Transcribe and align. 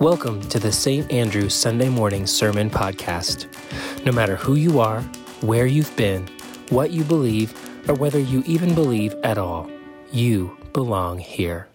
Welcome 0.00 0.40
to 0.48 0.58
the 0.58 0.72
St. 0.72 1.12
Andrew 1.12 1.50
Sunday 1.50 1.90
Morning 1.90 2.26
Sermon 2.26 2.70
Podcast. 2.70 3.46
No 4.06 4.12
matter 4.12 4.34
who 4.34 4.54
you 4.54 4.80
are, 4.80 5.02
where 5.42 5.66
you've 5.66 5.94
been, 5.94 6.26
what 6.70 6.90
you 6.90 7.04
believe, 7.04 7.52
or 7.86 7.92
whether 7.92 8.18
you 8.18 8.42
even 8.46 8.74
believe 8.74 9.14
at 9.22 9.36
all, 9.36 9.70
you 10.10 10.56
belong 10.72 11.18
here. 11.18 11.68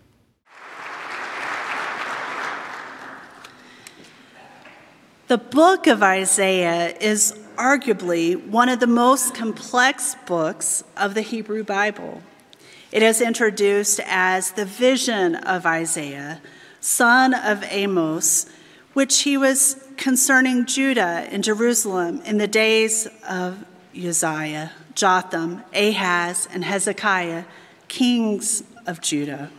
The 5.27 5.37
book 5.37 5.85
of 5.85 6.01
Isaiah 6.01 6.97
is 6.99 7.37
arguably 7.57 8.43
one 8.47 8.69
of 8.69 8.79
the 8.79 8.87
most 8.87 9.35
complex 9.35 10.15
books 10.25 10.83
of 10.97 11.13
the 11.13 11.21
Hebrew 11.21 11.63
Bible. 11.63 12.23
It 12.91 13.03
is 13.03 13.21
introduced 13.21 13.99
as 14.03 14.49
the 14.53 14.65
vision 14.65 15.35
of 15.35 15.67
Isaiah, 15.67 16.41
son 16.85 17.33
of 17.33 17.63
Amos, 17.63 18.45
which 18.93 19.23
he 19.23 19.37
was 19.37 19.83
concerning 19.97 20.65
Judah 20.65 21.27
and 21.31 21.43
Jerusalem 21.43 22.21
in 22.25 22.37
the 22.37 22.47
days 22.47 23.07
of 23.27 23.65
Uzziah, 23.97 24.71
Jotham, 24.93 25.63
Ahaz, 25.73 26.47
and 26.53 26.63
Hezekiah, 26.63 27.45
kings 27.87 28.63
of 28.85 29.01
Judah. 29.01 29.49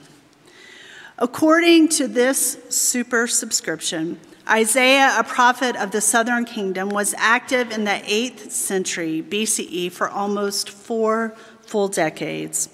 According 1.18 1.88
to 1.88 2.06
this 2.06 2.58
superscription, 2.68 4.20
Isaiah, 4.48 5.16
a 5.18 5.24
prophet 5.24 5.74
of 5.74 5.90
the 5.90 6.00
southern 6.00 6.44
kingdom, 6.44 6.90
was 6.90 7.12
active 7.18 7.72
in 7.72 7.82
the 7.82 7.90
8th 7.90 8.52
century 8.52 9.20
BCE 9.28 9.90
for 9.90 10.08
almost 10.08 10.70
four 10.70 11.34
full 11.62 11.88
decades. 11.88 12.68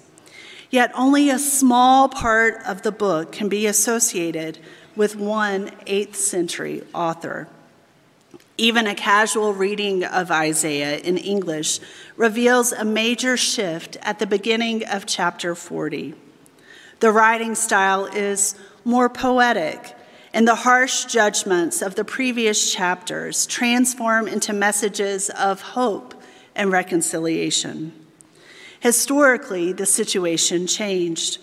Yet 0.73 0.91
only 0.95 1.29
a 1.29 1.37
small 1.37 2.09
part 2.09 2.59
of 2.65 2.81
the 2.81 2.91
book 2.91 3.31
can 3.31 3.47
be 3.47 3.67
associated 3.67 4.57
with 4.95 5.15
one 5.15 5.67
8th 5.85 6.15
century 6.15 6.81
author. 6.95 7.47
Even 8.57 8.87
a 8.87 8.95
casual 8.95 9.53
reading 9.53 10.03
of 10.03 10.31
Isaiah 10.31 10.97
in 10.97 11.19
English 11.19 11.79
reveals 12.17 12.71
a 12.71 12.83
major 12.83 13.37
shift 13.37 13.97
at 14.01 14.17
the 14.17 14.25
beginning 14.25 14.83
of 14.83 15.05
chapter 15.05 15.53
40. 15.53 16.15
The 17.01 17.11
writing 17.11 17.53
style 17.53 18.07
is 18.07 18.55
more 18.83 19.09
poetic 19.09 19.95
and 20.33 20.47
the 20.47 20.55
harsh 20.55 21.05
judgments 21.05 21.83
of 21.83 21.93
the 21.93 22.03
previous 22.03 22.73
chapters 22.73 23.45
transform 23.45 24.27
into 24.27 24.53
messages 24.53 25.29
of 25.29 25.61
hope 25.61 26.15
and 26.55 26.71
reconciliation. 26.71 28.02
Historically, 28.83 29.71
the 29.71 29.85
situation 29.85 30.67
changed. 30.67 31.37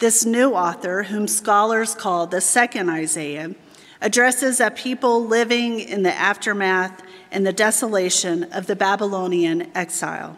This 0.00 0.24
new 0.24 0.54
author, 0.54 1.04
whom 1.04 1.28
scholars 1.28 1.94
call 1.94 2.26
the 2.26 2.40
second 2.40 2.88
Isaiah, 2.88 3.54
addresses 4.00 4.58
a 4.58 4.72
people 4.72 5.24
living 5.24 5.78
in 5.78 6.02
the 6.02 6.12
aftermath 6.12 7.00
and 7.30 7.46
the 7.46 7.52
desolation 7.52 8.42
of 8.52 8.66
the 8.66 8.74
Babylonian 8.74 9.70
exile. 9.76 10.36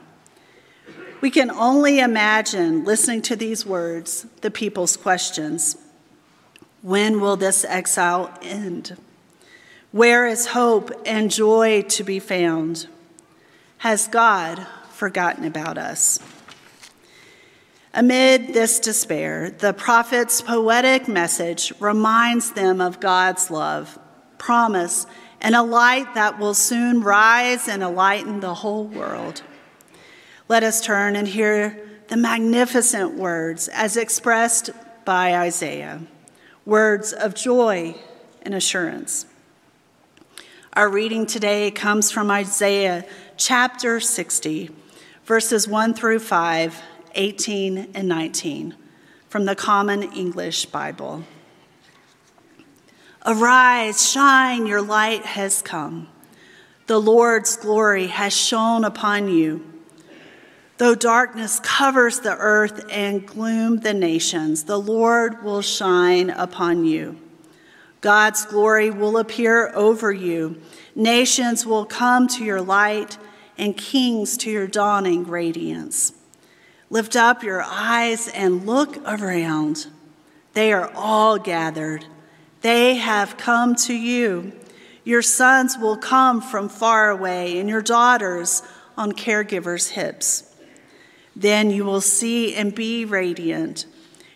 We 1.23 1.31
can 1.31 1.51
only 1.51 2.01
imagine 2.01 2.84
listening 2.84 3.23
to 3.23 3.34
these 3.34 3.65
words, 3.65 4.27
the 4.43 4.51
people's 4.51 4.99
questions. 4.99 5.79
When 6.83 7.23
will 7.23 7.37
this 7.37 7.65
exile 7.65 8.31
end? 8.43 8.99
Where 9.91 10.27
is 10.27 10.49
hope 10.49 10.91
and 11.07 11.31
joy 11.31 11.81
to 11.89 12.05
be 12.05 12.19
found? 12.19 12.89
Has 13.79 14.07
God 14.07 14.67
forgotten 15.01 15.47
about 15.47 15.79
us? 15.79 16.20
Amid 17.95 18.53
this 18.53 18.79
despair, 18.79 19.51
the 19.51 19.73
prophet's 19.73 20.43
poetic 20.43 21.09
message 21.09 21.73
reminds 21.81 22.53
them 22.53 22.83
of 22.83 23.01
God's 23.01 23.51
love, 23.51 23.98
promise, 24.37 25.06
and 25.41 25.56
a 25.56 25.62
light 25.62 26.12
that 26.15 26.39
will 26.39 26.53
soon 26.53 27.01
rise 27.01 27.67
and 27.67 27.83
enlighten 27.83 28.41
the 28.41 28.53
whole 28.53 28.84
world. 28.84 29.41
Let 30.48 30.62
us 30.62 30.83
turn 30.83 31.17
and 31.17 31.27
hear 31.27 31.81
the 32.09 32.19
magnificent 32.19 33.15
words 33.15 33.69
as 33.69 33.97
expressed 33.97 34.69
by 35.06 35.34
Isaiah 35.34 36.03
words 36.67 37.15
of 37.15 37.34
joy 37.34 37.97
and 38.43 38.55
assurance. 38.55 39.25
Our 40.75 40.91
reading 40.91 41.25
today 41.25 41.71
comes 41.71 42.12
from 42.12 42.31
Isaiah 42.31 43.06
chapter 43.38 43.99
60, 43.99 44.71
verses 45.31 45.69
1 45.69 45.95
through 45.95 46.19
5, 46.19 46.83
18 47.15 47.93
and 47.95 48.09
19, 48.09 48.75
from 49.29 49.45
the 49.45 49.55
Common 49.55 50.03
English 50.03 50.67
Bible. 50.67 51.23
Arise, 53.25 54.11
shine, 54.11 54.67
your 54.67 54.83
light 54.83 55.25
has 55.25 55.63
come. 55.63 56.09
The 56.89 57.01
Lord's 57.01 57.57
glory 57.57 58.09
has 58.09 58.37
shone 58.37 58.85
upon 58.85 59.29
you. 59.29 59.65
Though 60.79 60.97
darkness 60.97 61.61
covers 61.61 62.19
the 62.19 62.37
earth 62.37 62.85
and 62.91 63.25
gloom 63.25 63.77
the 63.77 63.95
nations, 63.95 64.65
the 64.65 64.81
Lord 64.81 65.45
will 65.45 65.62
shine 65.62 66.31
upon 66.31 66.85
you. 66.85 67.17
God's 68.01 68.45
glory 68.47 68.91
will 68.91 69.17
appear 69.17 69.71
over 69.77 70.11
you. 70.11 70.61
Nations 70.97 71.65
will 71.65 71.85
come 71.85 72.27
to 72.27 72.45
your 72.45 72.61
light, 72.61 73.17
and 73.60 73.76
kings 73.76 74.38
to 74.38 74.50
your 74.50 74.66
dawning 74.66 75.26
radiance. 75.26 76.15
Lift 76.88 77.15
up 77.15 77.43
your 77.43 77.62
eyes 77.62 78.26
and 78.28 78.66
look 78.66 78.97
around. 79.06 79.87
They 80.54 80.72
are 80.72 80.91
all 80.97 81.38
gathered. 81.38 82.06
They 82.62 82.97
have 82.97 83.37
come 83.37 83.76
to 83.76 83.94
you. 83.94 84.53
Your 85.04 85.20
sons 85.20 85.76
will 85.78 85.99
come 85.99 86.41
from 86.41 86.70
far 86.70 87.10
away, 87.10 87.59
and 87.59 87.69
your 87.69 87.82
daughters 87.82 88.62
on 88.97 89.12
caregivers' 89.12 89.91
hips. 89.91 90.54
Then 91.37 91.70
you 91.70 91.84
will 91.84 92.00
see 92.00 92.54
and 92.54 92.75
be 92.75 93.04
radiant. 93.04 93.84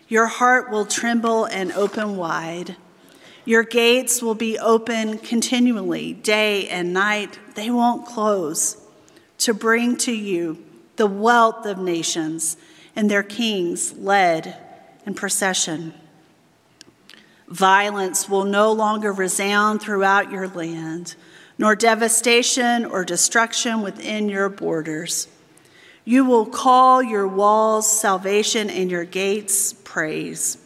Your 0.07 0.27
heart 0.27 0.69
will 0.69 0.85
tremble 0.85 1.45
and 1.45 1.71
open 1.71 2.15
wide. 2.15 2.75
Your 3.43 3.63
gates 3.63 4.21
will 4.21 4.35
be 4.35 4.59
open 4.59 5.17
continually, 5.17 6.13
day 6.13 6.67
and 6.69 6.93
night. 6.93 7.39
They 7.55 7.71
won't 7.71 8.05
close, 8.05 8.84
to 9.45 9.53
bring 9.53 9.95
to 9.95 10.11
you 10.11 10.57
the 10.95 11.05
wealth 11.05 11.67
of 11.67 11.77
nations 11.77 12.57
and 12.95 13.11
their 13.11 13.21
kings 13.21 13.93
led 13.93 14.57
in 15.05 15.13
procession. 15.13 15.93
Violence 17.47 18.27
will 18.27 18.43
no 18.43 18.71
longer 18.71 19.13
resound 19.13 19.79
throughout 19.79 20.31
your 20.31 20.47
land, 20.47 21.15
nor 21.59 21.75
devastation 21.75 22.85
or 22.85 23.05
destruction 23.05 23.83
within 23.83 24.29
your 24.29 24.49
borders. 24.49 25.27
You 26.05 26.25
will 26.25 26.47
call 26.47 27.03
your 27.03 27.27
walls 27.27 27.87
salvation 27.87 28.67
and 28.71 28.89
your 28.89 29.05
gates 29.05 29.73
praise. 29.73 30.57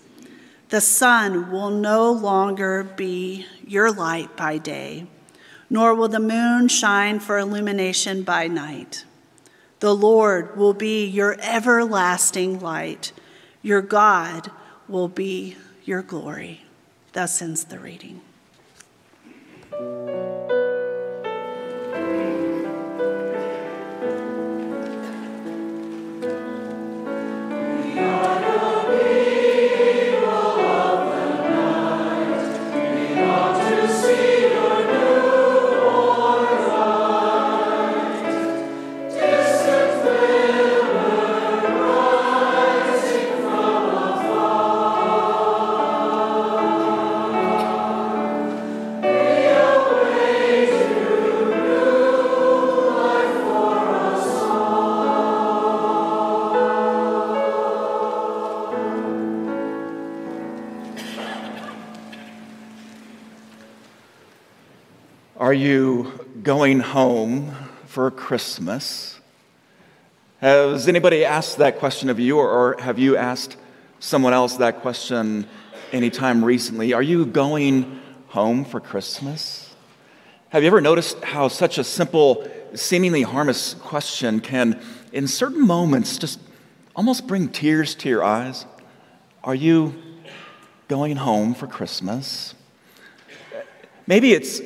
The 0.70 0.80
sun 0.80 1.52
will 1.52 1.70
no 1.70 2.14
longer 2.14 2.86
be 2.86 3.46
your 3.68 3.92
light 3.92 4.38
by 4.38 4.58
day, 4.58 5.08
nor 5.69 5.94
will 5.94 6.07
the 6.07 6.19
moon 6.19 6.68
shine 6.68 7.19
for 7.19 7.38
illumination 7.38 8.24
by 8.24 8.47
night. 8.47 9.06
The 9.80 9.96
Lord 9.96 10.57
will 10.57 10.74
be 10.74 11.06
your 11.06 11.38
everlasting 11.40 12.59
light. 12.59 13.12
Your 13.62 13.81
God 13.81 14.52
will 14.88 15.07
be 15.07 15.56
your 15.85 16.02
glory. 16.02 16.62
Thus 17.13 17.41
ends 17.41 17.66
the 17.66 17.80
reading. 17.80 18.22
Going 66.50 66.80
home 66.80 67.56
for 67.86 68.10
Christmas? 68.10 69.19
Has 70.42 70.88
anybody 70.88 71.24
asked 71.24 71.60
that 71.60 71.78
question 71.78 72.10
of 72.10 72.19
you, 72.19 72.40
or 72.40 72.75
have 72.80 72.98
you 72.98 73.16
asked 73.16 73.56
someone 74.00 74.34
else 74.34 74.57
that 74.57 74.81
question 74.81 75.48
anytime 75.92 76.44
recently? 76.44 76.92
Are 76.92 77.04
you 77.04 77.28
going 77.28 78.01
home 78.30 78.66
for 78.66 78.80
Christmas? 78.80 79.75
Have 80.50 80.63
you 80.63 80.68
ever 80.69 80.81
noticed 80.81 81.24
how 81.24 81.50
such 81.50 81.78
a 81.78 81.84
simple, 81.84 82.50
seemingly 82.74 83.22
harmless 83.22 83.75
question 83.75 84.40
can, 84.40 84.81
in 85.13 85.28
certain 85.28 85.68
moments, 85.68 86.18
just 86.18 86.40
almost 86.96 87.28
bring 87.28 87.50
tears 87.50 87.94
to 87.94 88.10
your 88.10 88.24
eyes? 88.24 88.66
Are 89.44 89.54
you 89.54 89.94
going 90.88 91.18
home 91.18 91.54
for 91.54 91.68
Christmas? 91.68 92.56
Maybe 94.07 94.34
it's, 94.34 94.60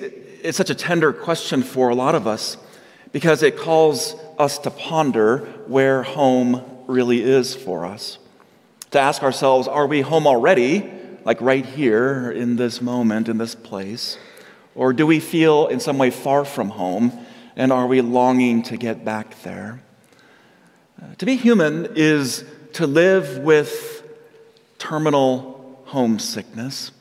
it's 0.43 0.57
such 0.57 0.69
a 0.69 0.75
tender 0.75 1.13
question 1.13 1.63
for 1.63 1.89
a 1.89 1.95
lot 1.95 2.15
of 2.15 2.27
us 2.27 2.57
because 3.13 3.41
it 3.43 3.57
calls 3.57 4.15
us 4.37 4.57
to 4.59 4.69
ponder 4.69 5.37
where 5.67 6.03
home 6.03 6.61
really 6.87 7.23
is 7.23 7.55
for 7.55 7.85
us. 7.85 8.17
To 8.91 8.99
ask 8.99 9.23
ourselves, 9.23 9.67
are 9.67 9.87
we 9.87 10.01
home 10.01 10.27
already, 10.27 10.91
like 11.23 11.39
right 11.39 11.65
here 11.65 12.29
in 12.29 12.57
this 12.57 12.81
moment, 12.81 13.29
in 13.29 13.37
this 13.37 13.55
place? 13.55 14.17
Or 14.75 14.91
do 14.91 15.07
we 15.07 15.19
feel 15.19 15.67
in 15.67 15.79
some 15.79 15.97
way 15.97 16.09
far 16.09 16.43
from 16.43 16.69
home, 16.69 17.13
and 17.55 17.71
are 17.71 17.87
we 17.87 18.01
longing 18.01 18.63
to 18.63 18.77
get 18.77 19.05
back 19.05 19.41
there? 19.43 19.81
Uh, 21.01 21.15
to 21.15 21.25
be 21.25 21.35
human 21.35 21.87
is 21.95 22.43
to 22.73 22.85
live 22.85 23.37
with 23.37 24.03
terminal 24.77 25.81
homesickness. 25.85 26.91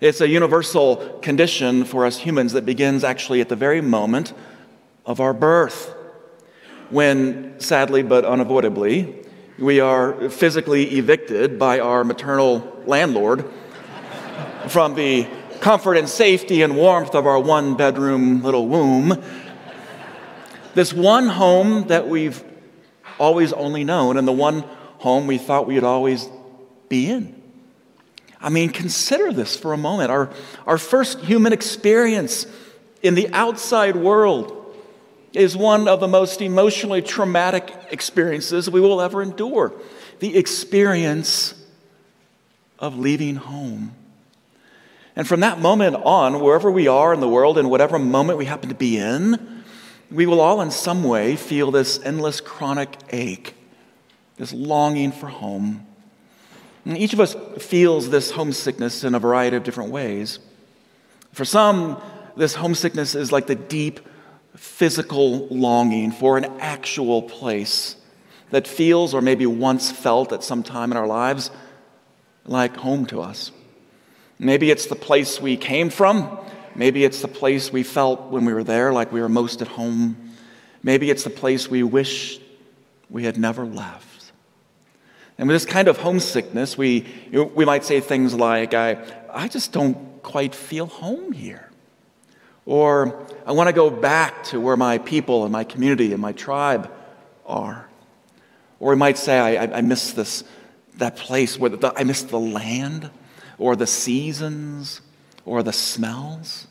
It's 0.00 0.20
a 0.20 0.28
universal 0.28 1.18
condition 1.22 1.84
for 1.84 2.06
us 2.06 2.18
humans 2.18 2.52
that 2.52 2.64
begins 2.64 3.02
actually 3.02 3.40
at 3.40 3.48
the 3.48 3.56
very 3.56 3.80
moment 3.80 4.32
of 5.04 5.18
our 5.18 5.34
birth, 5.34 5.92
when, 6.90 7.58
sadly 7.58 8.04
but 8.04 8.24
unavoidably, 8.24 9.24
we 9.58 9.80
are 9.80 10.30
physically 10.30 10.84
evicted 10.98 11.58
by 11.58 11.80
our 11.80 12.04
maternal 12.04 12.80
landlord 12.86 13.44
from 14.68 14.94
the 14.94 15.26
comfort 15.60 15.96
and 15.96 16.08
safety 16.08 16.62
and 16.62 16.76
warmth 16.76 17.16
of 17.16 17.26
our 17.26 17.40
one 17.40 17.76
bedroom 17.76 18.40
little 18.44 18.68
womb. 18.68 19.20
This 20.74 20.92
one 20.92 21.26
home 21.26 21.88
that 21.88 22.06
we've 22.06 22.44
always 23.18 23.52
only 23.52 23.82
known, 23.82 24.16
and 24.16 24.28
the 24.28 24.32
one 24.32 24.60
home 24.98 25.26
we 25.26 25.38
thought 25.38 25.66
we'd 25.66 25.82
always 25.82 26.28
be 26.88 27.10
in. 27.10 27.37
I 28.40 28.50
mean, 28.50 28.70
consider 28.70 29.32
this 29.32 29.56
for 29.56 29.72
a 29.72 29.76
moment. 29.76 30.10
Our, 30.10 30.30
our 30.66 30.78
first 30.78 31.20
human 31.20 31.52
experience 31.52 32.46
in 33.02 33.14
the 33.14 33.28
outside 33.32 33.96
world 33.96 34.54
is 35.32 35.56
one 35.56 35.88
of 35.88 36.00
the 36.00 36.08
most 36.08 36.40
emotionally 36.40 37.02
traumatic 37.02 37.74
experiences 37.90 38.70
we 38.70 38.80
will 38.80 39.00
ever 39.00 39.22
endure 39.22 39.72
the 40.20 40.36
experience 40.36 41.54
of 42.78 42.98
leaving 42.98 43.36
home. 43.36 43.94
And 45.14 45.26
from 45.26 45.40
that 45.40 45.58
moment 45.58 45.96
on, 45.96 46.40
wherever 46.40 46.70
we 46.70 46.86
are 46.86 47.12
in 47.12 47.20
the 47.20 47.28
world, 47.28 47.58
in 47.58 47.68
whatever 47.68 47.98
moment 47.98 48.38
we 48.38 48.44
happen 48.44 48.68
to 48.68 48.74
be 48.74 48.98
in, 48.98 49.64
we 50.10 50.26
will 50.26 50.40
all 50.40 50.60
in 50.60 50.70
some 50.70 51.02
way 51.02 51.36
feel 51.36 51.70
this 51.70 52.00
endless 52.04 52.40
chronic 52.40 52.96
ache, 53.10 53.54
this 54.36 54.52
longing 54.52 55.12
for 55.12 55.26
home. 55.26 55.87
And 56.84 56.96
each 56.96 57.12
of 57.12 57.20
us 57.20 57.34
feels 57.58 58.10
this 58.10 58.30
homesickness 58.30 59.04
in 59.04 59.14
a 59.14 59.18
variety 59.18 59.56
of 59.56 59.62
different 59.62 59.90
ways. 59.90 60.38
For 61.32 61.44
some, 61.44 62.00
this 62.36 62.54
homesickness 62.54 63.14
is 63.14 63.32
like 63.32 63.46
the 63.46 63.54
deep 63.54 64.00
physical 64.56 65.46
longing 65.48 66.10
for 66.10 66.36
an 66.36 66.44
actual 66.60 67.22
place 67.22 67.96
that 68.50 68.66
feels 68.66 69.14
or 69.14 69.20
maybe 69.20 69.46
once 69.46 69.92
felt 69.92 70.32
at 70.32 70.42
some 70.42 70.62
time 70.62 70.90
in 70.90 70.96
our 70.96 71.06
lives 71.06 71.50
like 72.44 72.76
home 72.76 73.06
to 73.06 73.20
us. 73.20 73.52
Maybe 74.38 74.70
it's 74.70 74.86
the 74.86 74.96
place 74.96 75.40
we 75.40 75.56
came 75.56 75.90
from. 75.90 76.38
Maybe 76.74 77.04
it's 77.04 77.22
the 77.22 77.28
place 77.28 77.72
we 77.72 77.82
felt 77.82 78.30
when 78.30 78.44
we 78.44 78.52
were 78.52 78.64
there, 78.64 78.92
like 78.92 79.12
we 79.12 79.20
were 79.20 79.28
most 79.28 79.60
at 79.60 79.68
home. 79.68 80.16
Maybe 80.82 81.10
it's 81.10 81.24
the 81.24 81.30
place 81.30 81.68
we 81.68 81.82
wish 81.82 82.40
we 83.10 83.24
had 83.24 83.36
never 83.36 83.66
left. 83.66 84.07
And 85.38 85.46
with 85.46 85.54
this 85.54 85.64
kind 85.64 85.86
of 85.86 85.98
homesickness, 85.98 86.76
we, 86.76 87.06
we 87.32 87.64
might 87.64 87.84
say 87.84 88.00
things 88.00 88.34
like, 88.34 88.74
I, 88.74 88.98
I 89.32 89.46
just 89.46 89.72
don't 89.72 90.20
quite 90.22 90.52
feel 90.54 90.86
home 90.86 91.30
here. 91.30 91.70
Or, 92.66 93.24
I 93.46 93.52
want 93.52 93.68
to 93.68 93.72
go 93.72 93.88
back 93.88 94.44
to 94.44 94.60
where 94.60 94.76
my 94.76 94.98
people 94.98 95.44
and 95.44 95.52
my 95.52 95.64
community 95.64 96.12
and 96.12 96.20
my 96.20 96.32
tribe 96.32 96.92
are. 97.46 97.88
Or 98.80 98.90
we 98.90 98.96
might 98.96 99.16
say, 99.16 99.38
I, 99.56 99.78
I 99.78 99.80
miss 99.80 100.12
this, 100.12 100.42
that 100.96 101.16
place 101.16 101.58
where 101.58 101.70
the, 101.70 101.92
I 101.96 102.04
miss 102.04 102.22
the 102.24 102.38
land, 102.38 103.10
or 103.58 103.76
the 103.76 103.86
seasons, 103.86 105.00
or 105.44 105.62
the 105.62 105.72
smells, 105.72 106.66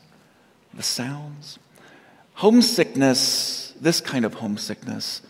the 0.74 0.82
sounds. 0.82 1.58
Homesickness, 2.34 3.74
this 3.80 4.00
kind 4.00 4.24
of 4.24 4.34
homesickness, 4.34 5.22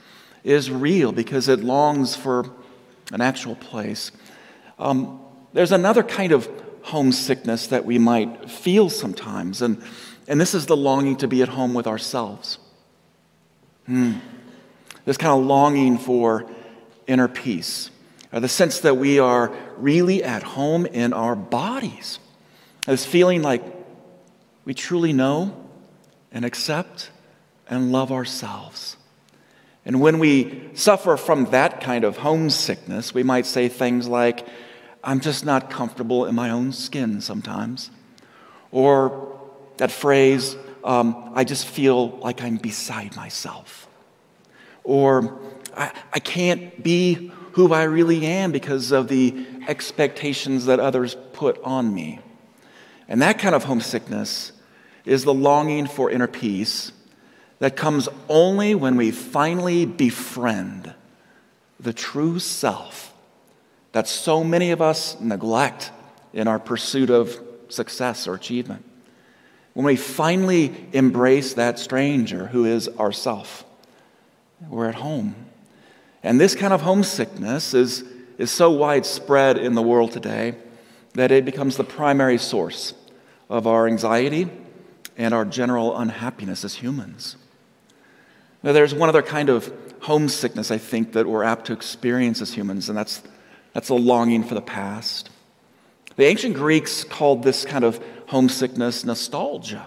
is 0.44 0.70
real 0.70 1.12
because 1.12 1.48
it 1.48 1.60
longs 1.60 2.14
for 2.14 2.50
an 3.12 3.20
actual 3.20 3.56
place. 3.56 4.12
Um, 4.78 5.20
there's 5.52 5.72
another 5.72 6.02
kind 6.02 6.32
of 6.32 6.48
homesickness 6.82 7.68
that 7.68 7.84
we 7.84 7.98
might 7.98 8.50
feel 8.50 8.90
sometimes, 8.90 9.62
and, 9.62 9.82
and 10.26 10.40
this 10.40 10.54
is 10.54 10.66
the 10.66 10.76
longing 10.76 11.16
to 11.16 11.28
be 11.28 11.42
at 11.42 11.48
home 11.48 11.74
with 11.74 11.86
ourselves. 11.86 12.58
Hmm. 13.86 14.14
This 15.04 15.16
kind 15.16 15.40
of 15.40 15.46
longing 15.46 15.96
for 15.98 16.48
inner 17.06 17.28
peace, 17.28 17.90
or 18.32 18.40
the 18.40 18.48
sense 18.48 18.80
that 18.80 18.96
we 18.96 19.18
are 19.18 19.50
really 19.78 20.22
at 20.22 20.42
home 20.42 20.84
in 20.84 21.14
our 21.14 21.34
bodies. 21.34 22.18
This 22.84 23.06
feeling 23.06 23.42
like 23.42 23.62
we 24.66 24.74
truly 24.74 25.14
know 25.14 25.66
and 26.30 26.44
accept 26.44 27.10
and 27.70 27.90
love 27.90 28.12
ourselves. 28.12 28.97
And 29.88 30.02
when 30.02 30.18
we 30.18 30.68
suffer 30.74 31.16
from 31.16 31.46
that 31.46 31.80
kind 31.80 32.04
of 32.04 32.18
homesickness, 32.18 33.14
we 33.14 33.22
might 33.22 33.46
say 33.46 33.68
things 33.68 34.06
like, 34.06 34.46
I'm 35.02 35.18
just 35.18 35.46
not 35.46 35.70
comfortable 35.70 36.26
in 36.26 36.34
my 36.34 36.50
own 36.50 36.72
skin 36.72 37.22
sometimes. 37.22 37.90
Or 38.70 39.40
that 39.78 39.90
phrase, 39.90 40.56
um, 40.84 41.32
I 41.34 41.44
just 41.44 41.66
feel 41.66 42.10
like 42.18 42.42
I'm 42.42 42.58
beside 42.58 43.16
myself. 43.16 43.88
Or 44.84 45.40
I, 45.74 45.90
I 46.12 46.18
can't 46.18 46.82
be 46.82 47.32
who 47.52 47.72
I 47.72 47.84
really 47.84 48.26
am 48.26 48.52
because 48.52 48.92
of 48.92 49.08
the 49.08 49.46
expectations 49.68 50.66
that 50.66 50.80
others 50.80 51.16
put 51.32 51.58
on 51.64 51.94
me. 51.94 52.20
And 53.08 53.22
that 53.22 53.38
kind 53.38 53.54
of 53.54 53.64
homesickness 53.64 54.52
is 55.06 55.24
the 55.24 55.32
longing 55.32 55.86
for 55.86 56.10
inner 56.10 56.26
peace 56.26 56.92
that 57.58 57.76
comes 57.76 58.08
only 58.28 58.74
when 58.74 58.96
we 58.96 59.10
finally 59.10 59.84
befriend 59.84 60.94
the 61.80 61.92
true 61.92 62.38
self 62.38 63.12
that 63.92 64.06
so 64.06 64.44
many 64.44 64.70
of 64.70 64.82
us 64.82 65.18
neglect 65.20 65.90
in 66.32 66.46
our 66.46 66.58
pursuit 66.58 67.10
of 67.10 67.38
success 67.68 68.28
or 68.28 68.34
achievement. 68.34 68.84
When 69.74 69.86
we 69.86 69.96
finally 69.96 70.74
embrace 70.92 71.54
that 71.54 71.78
stranger 71.78 72.46
who 72.46 72.64
is 72.64 72.88
ourself, 72.98 73.64
we're 74.68 74.88
at 74.88 74.96
home. 74.96 75.34
And 76.22 76.40
this 76.40 76.54
kind 76.54 76.72
of 76.72 76.82
homesickness 76.82 77.74
is, 77.74 78.04
is 78.38 78.50
so 78.50 78.70
widespread 78.70 79.56
in 79.56 79.74
the 79.74 79.82
world 79.82 80.12
today 80.12 80.56
that 81.14 81.30
it 81.30 81.44
becomes 81.44 81.76
the 81.76 81.84
primary 81.84 82.38
source 82.38 82.94
of 83.48 83.66
our 83.66 83.86
anxiety 83.86 84.50
and 85.16 85.32
our 85.32 85.44
general 85.44 85.96
unhappiness 85.96 86.64
as 86.64 86.74
humans. 86.74 87.36
Now, 88.62 88.72
there's 88.72 88.94
one 88.94 89.08
other 89.08 89.22
kind 89.22 89.48
of 89.48 89.72
homesickness, 90.00 90.70
I 90.70 90.78
think, 90.78 91.12
that 91.12 91.26
we're 91.26 91.44
apt 91.44 91.66
to 91.66 91.72
experience 91.72 92.40
as 92.40 92.52
humans, 92.52 92.88
and 92.88 92.98
that's, 92.98 93.22
that's 93.72 93.88
a 93.88 93.94
longing 93.94 94.42
for 94.42 94.54
the 94.54 94.62
past. 94.62 95.30
The 96.16 96.24
ancient 96.24 96.56
Greeks 96.56 97.04
called 97.04 97.42
this 97.42 97.64
kind 97.64 97.84
of 97.84 98.02
homesickness 98.26 99.04
nostalgia. 99.04 99.86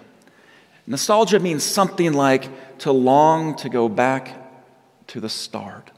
Nostalgia 0.87 1.39
means 1.39 1.63
something 1.63 2.13
like 2.13 2.49
to 2.79 2.91
long 2.91 3.55
to 3.57 3.69
go 3.69 3.89
back 3.89 4.37
to 5.07 5.19
the 5.19 5.29
start. 5.29 5.91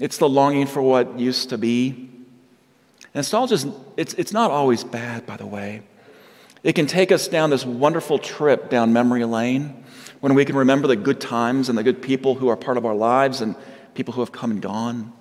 It's 0.00 0.18
the 0.18 0.28
longing 0.28 0.66
for 0.66 0.82
what 0.82 1.18
used 1.18 1.50
to 1.50 1.58
be. 1.58 2.10
Nostalgia, 3.14 3.72
it's, 3.96 4.14
it's 4.14 4.32
not 4.32 4.50
always 4.50 4.82
bad, 4.82 5.24
by 5.26 5.36
the 5.36 5.46
way. 5.46 5.82
It 6.64 6.72
can 6.74 6.86
take 6.86 7.12
us 7.12 7.28
down 7.28 7.50
this 7.50 7.64
wonderful 7.64 8.18
trip 8.18 8.70
down 8.70 8.92
memory 8.92 9.24
lane 9.24 9.83
when 10.24 10.32
we 10.32 10.46
can 10.46 10.56
remember 10.56 10.88
the 10.88 10.96
good 10.96 11.20
times 11.20 11.68
and 11.68 11.76
the 11.76 11.82
good 11.82 12.00
people 12.00 12.34
who 12.34 12.48
are 12.48 12.56
part 12.56 12.78
of 12.78 12.86
our 12.86 12.94
lives 12.94 13.42
and 13.42 13.54
people 13.92 14.14
who 14.14 14.22
have 14.22 14.32
come 14.32 14.50
and 14.50 14.62
gone. 14.62 15.12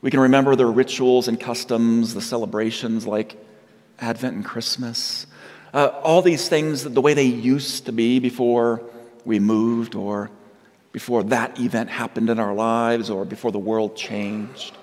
We 0.00 0.12
can 0.12 0.20
remember 0.20 0.54
the 0.54 0.64
rituals 0.64 1.26
and 1.26 1.40
customs, 1.40 2.14
the 2.14 2.20
celebrations 2.20 3.04
like 3.04 3.36
Advent 3.98 4.36
and 4.36 4.44
Christmas, 4.44 5.26
uh, 5.72 5.88
all 6.04 6.22
these 6.22 6.48
things 6.48 6.84
the 6.84 7.00
way 7.00 7.14
they 7.14 7.24
used 7.24 7.86
to 7.86 7.92
be 7.92 8.20
before 8.20 8.80
we 9.24 9.40
moved 9.40 9.96
or 9.96 10.30
before 10.92 11.24
that 11.24 11.58
event 11.58 11.90
happened 11.90 12.30
in 12.30 12.38
our 12.38 12.54
lives 12.54 13.10
or 13.10 13.24
before 13.24 13.50
the 13.50 13.58
world 13.58 13.96
changed. 13.96 14.76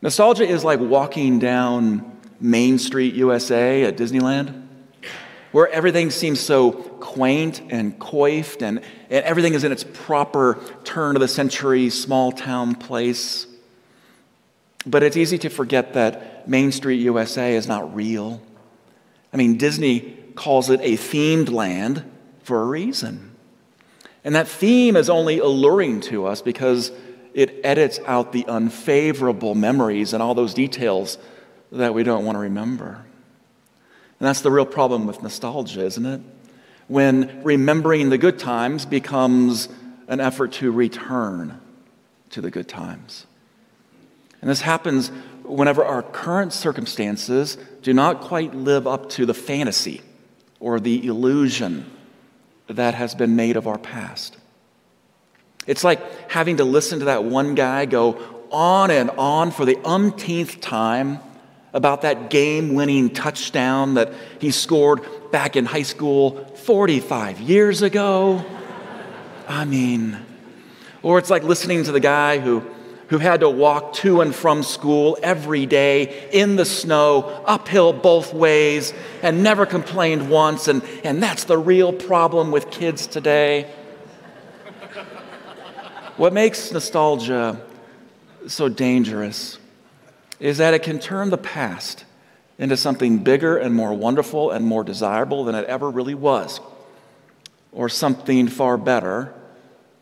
Nostalgia 0.00 0.48
is 0.48 0.64
like 0.64 0.80
walking 0.80 1.40
down 1.40 2.18
Main 2.40 2.78
Street, 2.78 3.12
USA 3.16 3.84
at 3.84 3.98
Disneyland 3.98 4.68
where 5.52 5.68
everything 5.68 6.10
seems 6.10 6.40
so 6.40 6.72
quaint 6.72 7.60
and 7.70 7.98
coiffed 7.98 8.62
and, 8.62 8.78
and 9.10 9.24
everything 9.24 9.54
is 9.54 9.64
in 9.64 9.72
its 9.72 9.84
proper 9.84 10.60
turn 10.84 11.16
of 11.16 11.20
the 11.20 11.28
century 11.28 11.90
small 11.90 12.30
town 12.32 12.74
place. 12.74 13.46
But 14.86 15.02
it's 15.02 15.16
easy 15.16 15.38
to 15.38 15.48
forget 15.48 15.94
that 15.94 16.48
Main 16.48 16.72
Street 16.72 17.00
USA 17.00 17.54
is 17.54 17.66
not 17.66 17.94
real. 17.94 18.40
I 19.32 19.36
mean, 19.36 19.56
Disney 19.56 20.16
calls 20.34 20.70
it 20.70 20.80
a 20.80 20.96
themed 20.96 21.50
land 21.50 22.04
for 22.42 22.62
a 22.62 22.66
reason. 22.66 23.30
And 24.24 24.34
that 24.34 24.48
theme 24.48 24.96
is 24.96 25.10
only 25.10 25.38
alluring 25.38 26.00
to 26.02 26.26
us 26.26 26.42
because 26.42 26.92
it 27.34 27.60
edits 27.64 28.00
out 28.06 28.32
the 28.32 28.46
unfavorable 28.46 29.54
memories 29.54 30.12
and 30.12 30.22
all 30.22 30.34
those 30.34 30.54
details 30.54 31.18
that 31.72 31.94
we 31.94 32.02
don't 32.02 32.24
want 32.24 32.36
to 32.36 32.40
remember. 32.40 33.04
And 34.20 34.28
that's 34.28 34.42
the 34.42 34.50
real 34.50 34.66
problem 34.66 35.06
with 35.06 35.22
nostalgia, 35.22 35.82
isn't 35.84 36.04
it? 36.04 36.20
When 36.88 37.42
remembering 37.42 38.10
the 38.10 38.18
good 38.18 38.38
times 38.38 38.84
becomes 38.84 39.68
an 40.08 40.20
effort 40.20 40.52
to 40.52 40.70
return 40.70 41.58
to 42.30 42.40
the 42.40 42.50
good 42.50 42.68
times. 42.68 43.26
And 44.40 44.50
this 44.50 44.60
happens 44.60 45.10
whenever 45.44 45.84
our 45.84 46.02
current 46.02 46.52
circumstances 46.52 47.56
do 47.82 47.94
not 47.94 48.20
quite 48.20 48.54
live 48.54 48.86
up 48.86 49.08
to 49.10 49.24
the 49.24 49.34
fantasy 49.34 50.02
or 50.60 50.78
the 50.78 51.06
illusion 51.06 51.90
that 52.68 52.94
has 52.94 53.14
been 53.14 53.36
made 53.36 53.56
of 53.56 53.66
our 53.66 53.78
past. 53.78 54.36
It's 55.66 55.82
like 55.82 56.30
having 56.30 56.58
to 56.58 56.64
listen 56.64 56.98
to 57.00 57.06
that 57.06 57.24
one 57.24 57.54
guy 57.54 57.86
go 57.86 58.18
on 58.50 58.90
and 58.90 59.10
on 59.10 59.50
for 59.50 59.64
the 59.64 59.78
umpteenth 59.84 60.60
time 60.60 61.20
about 61.72 62.02
that 62.02 62.30
game 62.30 62.74
winning 62.74 63.10
touchdown 63.10 63.94
that 63.94 64.12
he 64.38 64.50
scored 64.50 65.02
back 65.30 65.56
in 65.56 65.64
high 65.64 65.82
school 65.82 66.44
45 66.56 67.40
years 67.40 67.82
ago. 67.82 68.44
I 69.46 69.64
mean, 69.64 70.18
or 71.02 71.18
it's 71.18 71.30
like 71.30 71.42
listening 71.42 71.84
to 71.84 71.92
the 71.92 72.00
guy 72.00 72.38
who, 72.38 72.64
who 73.08 73.18
had 73.18 73.40
to 73.40 73.50
walk 73.50 73.94
to 73.94 74.20
and 74.20 74.34
from 74.34 74.62
school 74.62 75.18
every 75.22 75.66
day 75.66 76.28
in 76.32 76.56
the 76.56 76.64
snow, 76.64 77.42
uphill 77.46 77.92
both 77.92 78.34
ways, 78.34 78.92
and 79.22 79.42
never 79.42 79.66
complained 79.66 80.28
once. 80.28 80.68
And, 80.68 80.82
and 81.04 81.22
that's 81.22 81.44
the 81.44 81.58
real 81.58 81.92
problem 81.92 82.50
with 82.50 82.70
kids 82.70 83.06
today. 83.06 83.70
what 86.16 86.32
makes 86.32 86.72
nostalgia 86.72 87.60
so 88.46 88.68
dangerous 88.68 89.58
is 90.40 90.58
that 90.58 90.74
it 90.74 90.82
can 90.82 90.98
turn 90.98 91.30
the 91.30 91.38
past 91.38 92.04
into 92.58 92.76
something 92.76 93.18
bigger 93.18 93.56
and 93.56 93.74
more 93.74 93.94
wonderful 93.94 94.50
and 94.50 94.64
more 94.64 94.82
desirable 94.82 95.44
than 95.44 95.54
it 95.54 95.64
ever 95.66 95.90
really 95.90 96.14
was, 96.14 96.60
or 97.72 97.88
something 97.88 98.48
far 98.48 98.76
better 98.76 99.32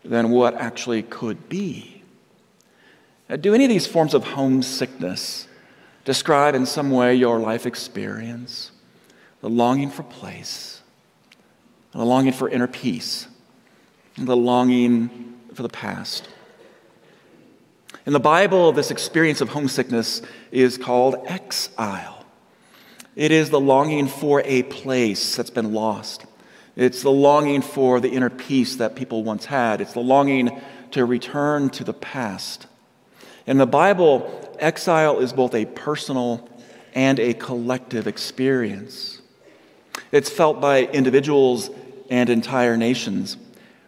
than 0.05 0.31
what 0.31 0.55
actually 0.55 1.03
could 1.03 1.49
be. 1.49 2.03
Now, 3.29 3.37
do 3.37 3.53
any 3.53 3.65
of 3.65 3.69
these 3.69 3.87
forms 3.87 4.15
of 4.15 4.25
homesickness 4.25 5.47
describe 6.05 6.55
in 6.55 6.65
some 6.65 6.91
way 6.91 7.15
your 7.15 7.39
life 7.39 7.67
experience? 7.67 8.71
The 9.41 9.51
longing 9.51 9.91
for 9.91 10.03
place, 10.03 10.81
the 11.93 12.05
longing 12.05 12.33
for 12.33 12.49
inner 12.49 12.67
peace, 12.67 13.29
the 14.17 14.37
longing 14.37 15.39
for 15.55 15.63
the 15.63 15.69
past. 15.69 16.29
In 18.09 18.15
the 18.15 18.21
Bible, 18.21 18.73
this 18.73 18.91
experience 18.91 19.43
of 19.43 19.51
homesickness 19.51 20.23
is 20.51 20.79
called 20.79 21.17
exile. 21.27 22.25
It 23.15 23.33
is 23.33 23.51
the 23.51 23.61
longing 23.61 24.07
for 24.07 24.41
a 24.47 24.63
place 24.63 25.37
that's 25.37 25.51
been 25.51 25.75
lost. 25.75 26.25
It's 26.75 27.03
the 27.03 27.11
longing 27.11 27.61
for 27.61 28.01
the 28.01 28.09
inner 28.09 28.31
peace 28.31 28.77
that 28.77 28.97
people 28.97 29.25
once 29.25 29.45
had. 29.45 29.83
It's 29.83 29.93
the 29.93 30.01
longing 30.01 30.59
to 30.93 31.05
return 31.05 31.69
to 31.69 31.85
the 31.85 31.93
past. 31.93 32.67
In 33.47 33.59
the 33.59 33.67
Bible, 33.67 34.57
exile 34.59 35.21
is 35.21 35.35
both 35.35 35.55
a 35.55 35.67
personal 35.67 36.49
and 36.95 37.21
a 37.21 37.35
collective 37.35 38.07
experience. 38.07 39.21
It's 40.13 40.31
felt 40.31 40.63
by 40.63 40.85
individuals 40.85 41.69
and 42.09 42.31
entire 42.31 42.79
nations 42.79 43.37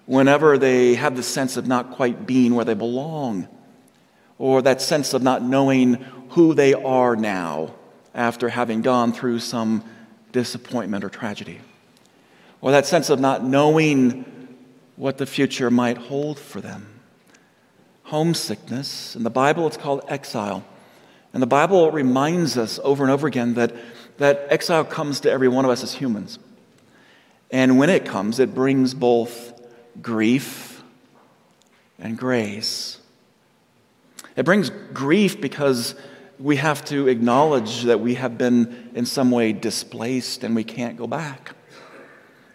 whenever 0.04 0.58
they 0.58 0.96
have 0.96 1.16
the 1.16 1.22
sense 1.22 1.56
of 1.56 1.66
not 1.66 1.92
quite 1.92 2.26
being 2.26 2.54
where 2.54 2.66
they 2.66 2.74
belong 2.74 3.48
or 4.40 4.62
that 4.62 4.80
sense 4.80 5.12
of 5.12 5.22
not 5.22 5.42
knowing 5.42 5.94
who 6.30 6.54
they 6.54 6.72
are 6.72 7.14
now 7.14 7.74
after 8.14 8.48
having 8.48 8.80
gone 8.80 9.12
through 9.12 9.38
some 9.38 9.84
disappointment 10.32 11.04
or 11.04 11.10
tragedy, 11.10 11.60
or 12.62 12.70
that 12.70 12.86
sense 12.86 13.10
of 13.10 13.20
not 13.20 13.44
knowing 13.44 14.56
what 14.96 15.18
the 15.18 15.26
future 15.26 15.70
might 15.70 15.98
hold 15.98 16.38
for 16.38 16.62
them. 16.62 16.86
Homesickness, 18.04 19.14
in 19.14 19.24
the 19.24 19.30
Bible, 19.30 19.66
it's 19.66 19.76
called 19.76 20.02
exile. 20.08 20.64
And 21.34 21.42
the 21.42 21.46
Bible 21.46 21.90
reminds 21.90 22.56
us 22.56 22.80
over 22.82 23.04
and 23.04 23.12
over 23.12 23.26
again 23.26 23.54
that, 23.54 23.74
that 24.16 24.46
exile 24.48 24.86
comes 24.86 25.20
to 25.20 25.30
every 25.30 25.48
one 25.48 25.66
of 25.66 25.70
us 25.70 25.82
as 25.82 25.92
humans. 25.92 26.38
And 27.50 27.78
when 27.78 27.90
it 27.90 28.06
comes, 28.06 28.40
it 28.40 28.54
brings 28.54 28.94
both 28.94 29.52
grief 30.00 30.82
and 31.98 32.16
grace. 32.16 32.99
It 34.40 34.46
brings 34.46 34.70
grief 34.94 35.38
because 35.38 35.94
we 36.38 36.56
have 36.56 36.82
to 36.86 37.08
acknowledge 37.08 37.82
that 37.82 38.00
we 38.00 38.14
have 38.14 38.38
been 38.38 38.88
in 38.94 39.04
some 39.04 39.30
way 39.30 39.52
displaced 39.52 40.44
and 40.44 40.56
we 40.56 40.64
can't 40.64 40.96
go 40.96 41.06
back. 41.06 41.54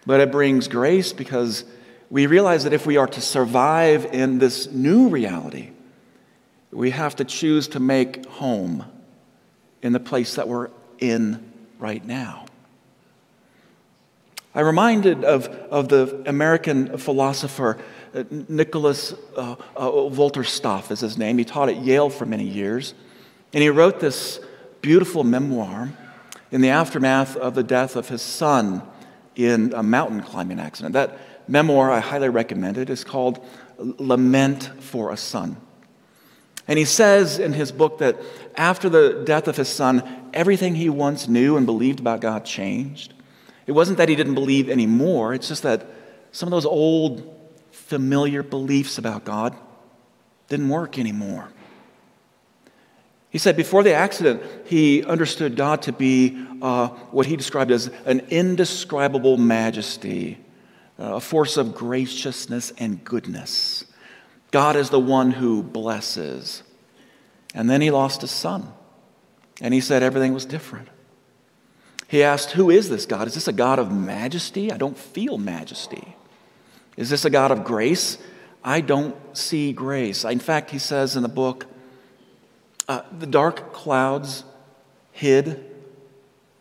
But 0.04 0.18
it 0.18 0.32
brings 0.32 0.66
grace 0.66 1.12
because 1.12 1.64
we 2.10 2.26
realize 2.26 2.64
that 2.64 2.72
if 2.72 2.86
we 2.86 2.96
are 2.96 3.06
to 3.06 3.20
survive 3.20 4.06
in 4.06 4.40
this 4.40 4.68
new 4.68 5.10
reality, 5.10 5.70
we 6.72 6.90
have 6.90 7.14
to 7.16 7.24
choose 7.24 7.68
to 7.68 7.78
make 7.78 8.26
home 8.26 8.84
in 9.80 9.92
the 9.92 10.00
place 10.00 10.34
that 10.34 10.48
we're 10.48 10.70
in 10.98 11.52
right 11.78 12.04
now. 12.04 12.45
I'm 14.56 14.64
reminded 14.64 15.22
of, 15.22 15.48
of 15.48 15.88
the 15.90 16.22
American 16.26 16.96
philosopher 16.96 17.78
uh, 18.14 18.24
Nicholas 18.30 19.12
uh, 19.36 19.56
uh, 19.76 19.90
Wolterstorff 19.90 20.90
is 20.90 21.00
his 21.00 21.18
name. 21.18 21.36
He 21.36 21.44
taught 21.44 21.68
at 21.68 21.76
Yale 21.76 22.08
for 22.08 22.24
many 22.24 22.44
years. 22.44 22.94
And 23.52 23.62
he 23.62 23.68
wrote 23.68 24.00
this 24.00 24.40
beautiful 24.80 25.24
memoir 25.24 25.92
in 26.50 26.62
the 26.62 26.70
aftermath 26.70 27.36
of 27.36 27.54
the 27.54 27.62
death 27.62 27.96
of 27.96 28.08
his 28.08 28.22
son 28.22 28.82
in 29.34 29.74
a 29.74 29.82
mountain 29.82 30.22
climbing 30.22 30.58
accident. 30.58 30.94
That 30.94 31.18
memoir, 31.46 31.90
I 31.90 32.00
highly 32.00 32.30
recommend 32.30 32.78
it, 32.78 32.88
is 32.88 33.04
called 33.04 33.44
Lament 33.78 34.70
for 34.80 35.12
a 35.12 35.18
Son. 35.18 35.58
And 36.66 36.78
he 36.78 36.86
says 36.86 37.38
in 37.38 37.52
his 37.52 37.72
book 37.72 37.98
that 37.98 38.16
after 38.56 38.88
the 38.88 39.22
death 39.26 39.48
of 39.48 39.58
his 39.58 39.68
son, 39.68 40.02
everything 40.32 40.76
he 40.76 40.88
once 40.88 41.28
knew 41.28 41.58
and 41.58 41.66
believed 41.66 42.00
about 42.00 42.22
God 42.22 42.46
changed. 42.46 43.12
It 43.66 43.72
wasn't 43.72 43.98
that 43.98 44.08
he 44.08 44.14
didn't 44.14 44.34
believe 44.34 44.68
anymore, 44.68 45.34
it's 45.34 45.48
just 45.48 45.62
that 45.62 45.86
some 46.32 46.46
of 46.48 46.50
those 46.50 46.66
old 46.66 47.32
familiar 47.70 48.42
beliefs 48.42 48.98
about 48.98 49.24
God 49.24 49.56
didn't 50.48 50.68
work 50.68 50.98
anymore. 50.98 51.48
He 53.30 53.38
said 53.38 53.56
before 53.56 53.82
the 53.82 53.92
accident, 53.92 54.42
he 54.66 55.04
understood 55.04 55.56
God 55.56 55.82
to 55.82 55.92
be 55.92 56.46
uh, 56.62 56.88
what 57.10 57.26
he 57.26 57.36
described 57.36 57.70
as 57.70 57.88
an 58.04 58.20
indescribable 58.30 59.36
majesty, 59.36 60.38
uh, 60.98 61.16
a 61.16 61.20
force 61.20 61.56
of 61.56 61.74
graciousness 61.74 62.72
and 62.78 63.04
goodness. 63.04 63.84
God 64.50 64.76
is 64.76 64.90
the 64.90 65.00
one 65.00 65.32
who 65.32 65.62
blesses. 65.62 66.62
And 67.54 67.68
then 67.68 67.80
he 67.80 67.90
lost 67.90 68.20
his 68.20 68.30
son. 68.30 68.72
And 69.60 69.74
he 69.74 69.80
said 69.80 70.02
everything 70.02 70.32
was 70.32 70.44
different. 70.44 70.88
He 72.08 72.22
asked, 72.22 72.52
Who 72.52 72.70
is 72.70 72.88
this 72.88 73.06
God? 73.06 73.26
Is 73.26 73.34
this 73.34 73.48
a 73.48 73.52
God 73.52 73.78
of 73.78 73.92
majesty? 73.92 74.72
I 74.72 74.76
don't 74.76 74.96
feel 74.96 75.38
majesty. 75.38 76.16
Is 76.96 77.10
this 77.10 77.24
a 77.24 77.30
God 77.30 77.50
of 77.50 77.64
grace? 77.64 78.18
I 78.62 78.80
don't 78.80 79.16
see 79.36 79.72
grace. 79.72 80.24
In 80.24 80.38
fact, 80.38 80.70
he 80.70 80.78
says 80.78 81.16
in 81.16 81.22
the 81.22 81.28
book, 81.28 81.66
uh, 82.88 83.02
the 83.16 83.26
dark 83.26 83.72
clouds 83.72 84.44
hid 85.12 85.64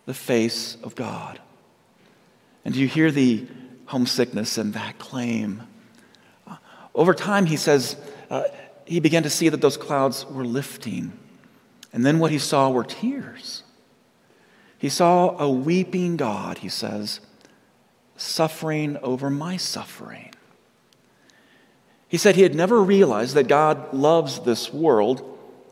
the 0.06 0.14
face 0.14 0.78
of 0.84 0.96
God. 0.96 1.40
And 2.64 2.74
do 2.74 2.80
you 2.80 2.88
hear 2.88 3.12
the 3.12 3.46
homesickness 3.86 4.58
in 4.58 4.72
that 4.72 4.98
claim? 4.98 5.64
Uh, 6.48 6.58
over 6.94 7.14
time, 7.14 7.46
he 7.46 7.58
says, 7.58 7.96
uh, 8.30 8.44
he 8.86 9.00
began 9.00 9.24
to 9.24 9.30
see 9.30 9.50
that 9.50 9.62
those 9.62 9.78
clouds 9.78 10.26
were 10.26 10.46
lifting. 10.46 11.12
And 11.94 12.06
then 12.06 12.20
what 12.20 12.32
he 12.32 12.40
saw 12.40 12.70
were 12.70 12.84
tears. 12.84 13.64
He 14.86 14.90
saw 14.90 15.36
a 15.40 15.50
weeping 15.50 16.16
God, 16.16 16.60
he 16.60 16.70
says, 16.70 17.20
suffering 18.18 18.98
over 19.02 19.32
my 19.32 19.58
suffering. 19.58 20.32
He 22.08 22.18
said 22.18 22.36
he 22.36 22.44
had 22.44 22.54
never 22.54 22.80
realized 22.84 23.34
that 23.34 23.48
God 23.48 23.96
loves 23.96 24.42
this 24.42 24.72
world, 24.72 25.24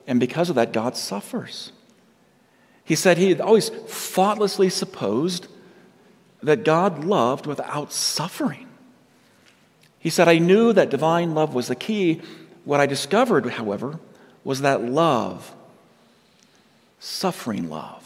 and 0.07 0.19
because 0.19 0.49
of 0.49 0.55
that, 0.55 0.73
God 0.73 0.97
suffers. 0.97 1.71
He 2.83 2.95
said 2.95 3.19
he 3.19 3.29
had 3.29 3.39
always 3.39 3.69
thoughtlessly 3.69 4.71
supposed 4.71 5.45
that 6.41 6.65
God 6.65 7.03
loved 7.03 7.45
without 7.45 7.93
suffering. 7.93 8.67
He 9.99 10.09
said, 10.09 10.27
I 10.27 10.39
knew 10.39 10.73
that 10.73 10.89
divine 10.89 11.35
love 11.35 11.53
was 11.53 11.67
the 11.67 11.75
key. 11.75 12.19
What 12.65 12.79
I 12.79 12.87
discovered, 12.87 13.45
however, 13.45 13.99
was 14.43 14.61
that 14.61 14.81
love, 14.81 15.53
suffering 16.99 17.69
love, 17.69 18.02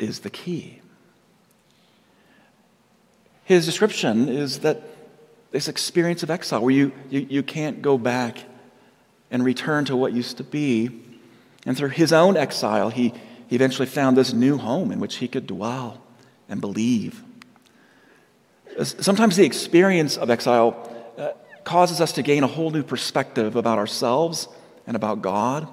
is 0.00 0.20
the 0.20 0.30
key. 0.30 0.80
His 3.44 3.66
description 3.66 4.28
is 4.28 4.60
that 4.60 4.82
this 5.50 5.66
experience 5.66 6.22
of 6.22 6.30
exile 6.30 6.60
where 6.60 6.70
you, 6.70 6.92
you, 7.08 7.26
you 7.28 7.42
can't 7.42 7.82
go 7.82 7.98
back 7.98 8.44
and 9.30 9.44
return 9.44 9.84
to 9.86 9.96
what 9.96 10.12
used 10.12 10.36
to 10.36 10.44
be. 10.44 11.02
And 11.66 11.76
through 11.76 11.88
his 11.88 12.12
own 12.12 12.36
exile, 12.36 12.90
he, 12.90 13.12
he 13.48 13.56
eventually 13.56 13.86
found 13.86 14.16
this 14.16 14.32
new 14.32 14.56
home 14.56 14.92
in 14.92 15.00
which 15.00 15.16
he 15.16 15.28
could 15.28 15.46
dwell 15.46 16.00
and 16.48 16.60
believe. 16.60 17.24
Sometimes 18.84 19.36
the 19.36 19.44
experience 19.44 20.16
of 20.16 20.30
exile 20.30 20.88
uh, 21.18 21.32
causes 21.64 22.00
us 22.00 22.12
to 22.12 22.22
gain 22.22 22.44
a 22.44 22.46
whole 22.46 22.70
new 22.70 22.84
perspective 22.84 23.56
about 23.56 23.78
ourselves 23.78 24.48
and 24.86 24.94
about 24.94 25.22
God 25.22 25.68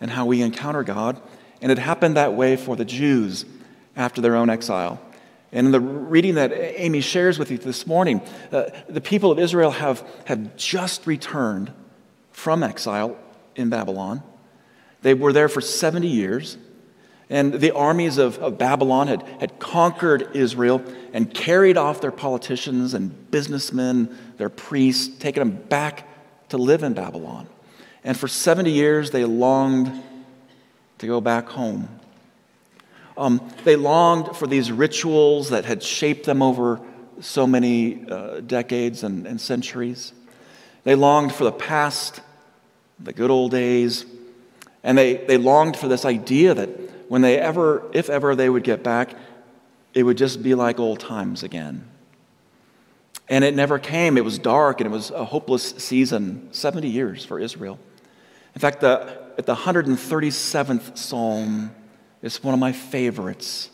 and 0.00 0.10
how 0.10 0.26
we 0.26 0.42
encounter 0.42 0.82
God. 0.82 1.20
And 1.62 1.72
it 1.72 1.78
happened 1.78 2.16
that 2.16 2.34
way 2.34 2.56
for 2.56 2.76
the 2.76 2.84
Jews 2.84 3.46
after 3.96 4.20
their 4.20 4.36
own 4.36 4.50
exile. 4.50 5.00
And 5.52 5.66
in 5.66 5.72
the 5.72 5.80
reading 5.80 6.34
that 6.34 6.52
Amy 6.52 7.00
shares 7.00 7.38
with 7.38 7.50
you 7.50 7.58
this 7.58 7.86
morning, 7.86 8.20
uh, 8.50 8.64
the 8.88 9.00
people 9.00 9.30
of 9.30 9.38
Israel 9.38 9.70
have, 9.70 10.04
have 10.24 10.56
just 10.56 11.06
returned 11.06 11.72
from 12.32 12.64
exile 12.64 13.16
in 13.54 13.70
Babylon. 13.70 14.22
They 15.02 15.14
were 15.14 15.32
there 15.32 15.48
for 15.48 15.60
70 15.60 16.08
years. 16.08 16.58
And 17.30 17.54
the 17.54 17.70
armies 17.74 18.18
of, 18.18 18.38
of 18.38 18.58
Babylon 18.58 19.06
had, 19.08 19.22
had 19.40 19.58
conquered 19.58 20.30
Israel 20.34 20.82
and 21.12 21.32
carried 21.32 21.76
off 21.76 22.00
their 22.00 22.10
politicians 22.10 22.92
and 22.92 23.30
businessmen, 23.30 24.16
their 24.36 24.50
priests, 24.50 25.16
taken 25.18 25.40
them 25.48 25.62
back 25.68 26.06
to 26.50 26.58
live 26.58 26.82
in 26.82 26.94
Babylon. 26.94 27.48
And 28.02 28.18
for 28.18 28.28
70 28.28 28.70
years, 28.70 29.10
they 29.10 29.24
longed 29.24 30.02
to 30.98 31.06
go 31.06 31.20
back 31.20 31.48
home. 31.48 31.88
Um, 33.16 33.40
they 33.64 33.76
longed 33.76 34.36
for 34.36 34.46
these 34.46 34.72
rituals 34.72 35.50
that 35.50 35.64
had 35.64 35.82
shaped 35.82 36.26
them 36.26 36.42
over 36.42 36.80
so 37.20 37.46
many 37.46 38.04
uh, 38.10 38.40
decades 38.40 39.04
and, 39.04 39.26
and 39.26 39.40
centuries. 39.40 40.12
They 40.82 40.94
longed 40.94 41.32
for 41.32 41.44
the 41.44 41.52
past, 41.52 42.20
the 42.98 43.12
good 43.12 43.30
old 43.30 43.52
days, 43.52 44.04
and 44.82 44.98
they, 44.98 45.14
they 45.14 45.38
longed 45.38 45.76
for 45.76 45.88
this 45.88 46.04
idea 46.04 46.54
that 46.54 46.68
when 47.08 47.22
they 47.22 47.38
ever, 47.38 47.88
if 47.92 48.10
ever 48.10 48.34
they 48.34 48.50
would 48.50 48.64
get 48.64 48.82
back, 48.82 49.14
it 49.94 50.02
would 50.02 50.18
just 50.18 50.42
be 50.42 50.54
like 50.54 50.80
old 50.80 50.98
times 50.98 51.42
again. 51.42 51.88
And 53.28 53.44
it 53.44 53.54
never 53.54 53.78
came. 53.78 54.18
It 54.18 54.24
was 54.24 54.38
dark 54.38 54.80
and 54.80 54.86
it 54.86 54.92
was 54.92 55.10
a 55.10 55.24
hopeless 55.24 55.70
season 55.78 56.52
70 56.52 56.88
years 56.88 57.24
for 57.24 57.38
Israel. 57.38 57.78
In 58.54 58.60
fact, 58.60 58.80
the, 58.80 59.18
at 59.38 59.46
the 59.46 59.54
137th 59.54 60.98
Psalm 60.98 61.70
is 62.24 62.42
one 62.42 62.54
of 62.54 62.60
my 62.60 62.72
favorites. 62.72 63.70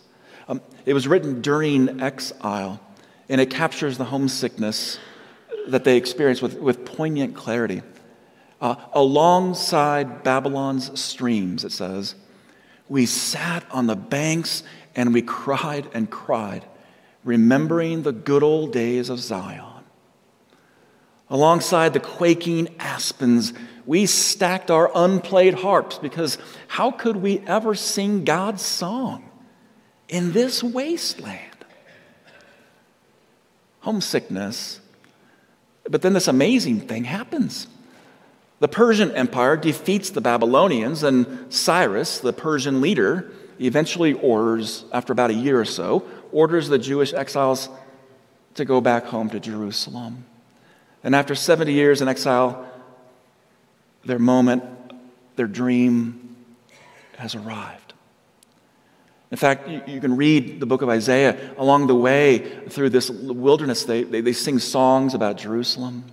Um, 0.49 0.61
it 0.85 0.92
was 0.92 1.07
written 1.07 1.40
during 1.40 2.00
exile, 2.00 2.80
and 3.28 3.40
it 3.40 3.49
captures 3.49 3.97
the 3.97 4.04
homesickness 4.04 4.99
that 5.69 5.85
they 5.85 5.97
experienced 5.97 6.42
with, 6.42 6.59
with 6.59 6.85
poignant 6.85 7.37
clarity. 7.37 7.83
Uh, 8.61 8.75
alongside 8.92 10.25
Babylon's 10.25 11.00
streams, 11.00 11.64
it 11.64 11.73
says, 11.73 12.16
we 12.88 13.07
sat 13.07 13.64
on 13.71 13.87
the 13.87 13.95
banks 13.95 14.64
and 14.97 15.14
we 15.14 15.23
cried 15.23 15.88
and 15.95 16.11
cried, 16.11 16.64
remembering 17.23 18.02
the 18.02 18.12
good 18.12 18.42
old 18.42 18.73
days 18.73 19.09
of 19.09 19.21
Zion. 19.21 19.70
Alongside 21.30 21.93
the 21.93 22.00
quaking 22.00 22.75
aspens, 22.80 23.52
we 23.86 24.06
stacked 24.06 24.71
our 24.71 24.90
unplayed 24.95 25.54
harps 25.54 25.97
because 25.99 26.38
how 26.66 26.90
could 26.90 27.16
we 27.16 27.38
ever 27.47 27.75
sing 27.75 28.25
God's 28.25 28.62
song 28.62 29.25
in 30.08 30.32
this 30.32 30.62
wasteland? 30.62 31.38
Homesickness. 33.80 34.80
But 35.88 36.02
then 36.02 36.12
this 36.12 36.28
amazing 36.28 36.80
thing 36.80 37.04
happens. 37.04 37.69
The 38.58 38.69
Persian 38.69 39.10
Empire 39.12 39.56
defeats 39.56 40.10
the 40.10 40.21
Babylonians, 40.21 41.02
and 41.02 41.52
Cyrus, 41.52 42.19
the 42.19 42.34
Persian 42.34 42.82
leader, 42.82 43.32
eventually 43.58 44.12
orders, 44.12 44.84
after 44.93 45.12
about 45.12 45.30
a 45.30 45.34
year 45.34 45.58
or 45.58 45.64
so, 45.64 46.06
orders 46.30 46.69
the 46.69 46.78
Jewish 46.78 47.14
exiles 47.14 47.71
to 48.54 48.66
go 48.66 48.82
back 48.82 49.06
home 49.06 49.30
to 49.30 49.40
Jerusalem. 49.40 50.26
And 51.02 51.15
after 51.15 51.34
70 51.34 51.73
years 51.73 52.02
in 52.02 52.08
exile, 52.08 52.67
their 54.04 54.19
moment, 54.19 54.65
their 55.36 55.47
dream 55.47 56.36
has 57.17 57.34
arrived. 57.34 57.95
In 59.30 59.36
fact, 59.36 59.69
you, 59.69 60.00
can 60.00 60.17
read 60.17 60.58
the 60.58 60.67
book 60.67 60.82
of 60.82 60.89
Isaiah 60.89 61.54
along 61.56 61.86
the 61.86 61.95
way 61.95 62.39
through 62.69 62.91
this 62.91 63.08
wilderness. 63.10 63.84
They, 63.84 64.02
they, 64.02 64.21
they 64.21 64.32
sing 64.32 64.58
songs 64.58 65.15
about 65.15 65.36
Jerusalem 65.36 66.04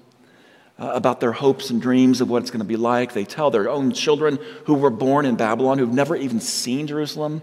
uh, 0.80 0.92
about 0.94 1.20
their 1.20 1.32
hopes 1.32 1.70
and 1.70 1.82
dreams 1.82 2.22
of 2.22 2.30
what 2.30 2.42
it's 2.42 2.52
going 2.52 2.60
to 2.60 2.66
be 2.66 2.78
like. 2.78 3.14
They 3.14 3.26
tell 3.26 3.50
their 3.50 3.70
own 3.70 3.92
children 3.92 4.38
who 4.66 4.76
were 4.76 4.90
born 4.90 5.26
in 5.26 5.36
Babylon, 5.36 5.80
who've 5.80 5.92
never 5.92 6.16
even 6.16 6.40
seen 6.40 6.88
Jerusalem, 6.88 7.42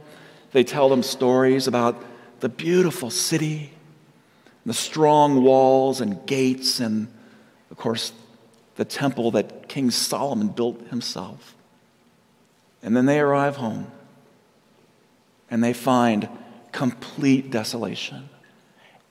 they 0.52 0.62
tell 0.62 0.88
them 0.88 1.02
stories 1.02 1.66
about 1.66 2.02
the 2.38 2.48
beautiful 2.48 3.11
city, 3.11 3.72
the 4.64 4.74
strong 4.74 5.42
walls 5.42 6.00
and 6.00 6.24
gates, 6.26 6.78
and 6.78 7.09
of 7.74 7.78
course, 7.78 8.12
the 8.76 8.84
temple 8.84 9.32
that 9.32 9.68
King 9.68 9.90
Solomon 9.90 10.46
built 10.46 10.87
himself. 10.90 11.56
And 12.84 12.96
then 12.96 13.06
they 13.06 13.18
arrive 13.18 13.56
home 13.56 13.90
and 15.50 15.62
they 15.62 15.72
find 15.72 16.28
complete 16.70 17.50
desolation. 17.50 18.28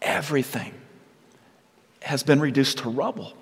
Everything 0.01 0.73
has 2.03 2.23
been 2.23 2.39
reduced 2.39 2.77
to 2.79 2.89
rubble. 2.89 3.33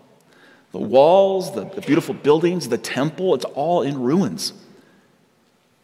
The 0.71 0.79
walls, 0.79 1.53
the, 1.53 1.65
the 1.65 1.81
beautiful 1.81 2.15
buildings, 2.15 2.69
the 2.69 2.79
temple, 2.79 3.35
it's 3.35 3.45
all 3.45 3.83
in 3.83 4.01
ruins. 4.01 4.53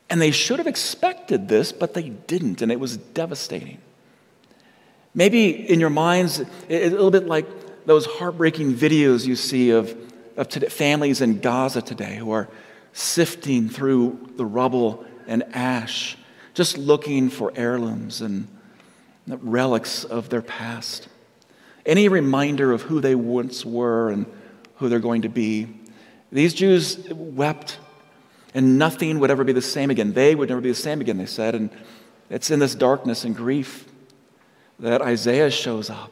And 0.10 0.20
they 0.20 0.32
should 0.32 0.58
have 0.58 0.68
expected 0.68 1.48
this, 1.48 1.72
but 1.72 1.94
they 1.94 2.10
didn't, 2.10 2.64
and 2.64 2.72
it 2.72 2.80
was 2.80 2.98
devastating. 2.98 3.78
Maybe 5.14 5.50
in 5.50 5.80
your 5.80 5.92
minds, 5.92 6.40
a 6.70 6.90
little 6.90 7.12
bit 7.12 7.28
like 7.28 7.46
those 7.88 8.06
heartbreaking 8.06 8.74
videos 8.74 9.26
you 9.26 9.38
see 9.38 9.70
of, 9.70 9.96
of 10.36 10.50
today, 10.50 10.68
families 10.68 11.22
in 11.22 11.40
Gaza 11.40 11.82
today 11.82 12.18
who 12.18 12.32
are 12.32 12.50
sifting 12.92 13.70
through 13.70 14.34
the 14.36 14.46
rubble 14.46 15.06
and 15.26 15.44
ash, 15.56 16.18
just 16.54 16.78
looking 16.78 17.30
for 17.30 17.54
heirlooms 17.56 18.20
and 18.22 18.50
relics 19.26 20.04
of 20.04 20.28
their 20.28 20.42
past. 20.42 21.08
Any 21.86 22.10
reminder 22.10 22.74
of 22.74 22.82
who 22.82 23.00
they 23.00 23.16
once 23.16 23.64
were 23.66 24.10
and 24.10 24.26
who 24.76 24.90
they're 24.90 25.00
going 25.00 25.22
to 25.22 25.30
be. 25.30 25.68
These 26.30 26.56
Jews 26.56 26.98
wept, 27.10 27.80
and 28.54 28.78
nothing 28.78 29.20
would 29.20 29.32
ever 29.32 29.46
be 29.46 29.54
the 29.54 29.62
same 29.62 29.92
again. 29.92 30.12
They 30.12 30.36
would 30.36 30.50
never 30.50 30.60
be 30.60 30.70
the 30.70 30.76
same 30.76 31.00
again, 31.00 31.18
they 31.18 31.26
said. 31.26 31.56
And 31.56 31.70
it's 32.30 32.52
in 32.52 32.60
this 32.60 32.76
darkness 32.76 33.24
and 33.24 33.34
grief 33.34 33.86
that 34.78 35.02
Isaiah 35.02 35.50
shows 35.50 35.90
up. 35.90 36.12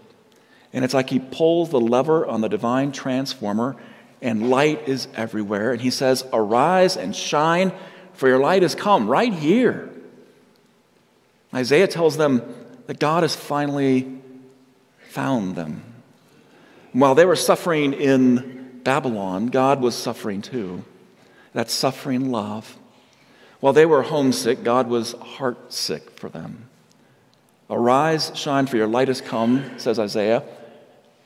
And 0.75 0.83
it's 0.83 0.93
like 0.93 1.09
he 1.09 1.19
pulls 1.19 1.69
the 1.69 1.79
lever 1.79 2.27
on 2.27 2.41
the 2.41 2.49
divine 2.49 2.91
transformer, 2.91 3.77
and 4.21 4.49
light 4.49 4.89
is 4.89 5.07
everywhere. 5.15 5.71
And 5.71 5.81
he 5.81 5.89
says, 5.89 6.25
Arise 6.33 6.97
and 6.97 7.15
shine, 7.15 7.71
for 8.11 8.27
your 8.27 8.39
light 8.39 8.61
has 8.61 8.75
come 8.75 9.07
right 9.07 9.33
here. 9.33 9.89
Isaiah 11.53 11.88
tells 11.88 12.17
them 12.17 12.41
that 12.88 12.99
God 12.99 13.23
has 13.23 13.38
finally 13.38 14.19
found 15.11 15.55
them. 15.55 15.81
While 16.91 17.15
they 17.15 17.25
were 17.25 17.38
suffering 17.38 17.93
in 17.93 18.81
Babylon, 18.83 19.47
God 19.47 19.79
was 19.79 19.95
suffering 19.95 20.41
too. 20.41 20.83
That 21.53 21.69
suffering 21.69 22.31
love. 22.31 22.77
While 23.61 23.71
they 23.71 23.85
were 23.85 24.01
homesick, 24.01 24.61
God 24.61 24.89
was 24.89 25.13
heartsick 25.13 26.19
for 26.19 26.27
them. 26.27 26.67
Arise, 27.69 28.33
shine, 28.35 28.67
for 28.67 28.75
your 28.75 28.88
light 28.88 29.07
has 29.07 29.21
come, 29.21 29.79
says 29.79 29.99
Isaiah. 29.99 30.43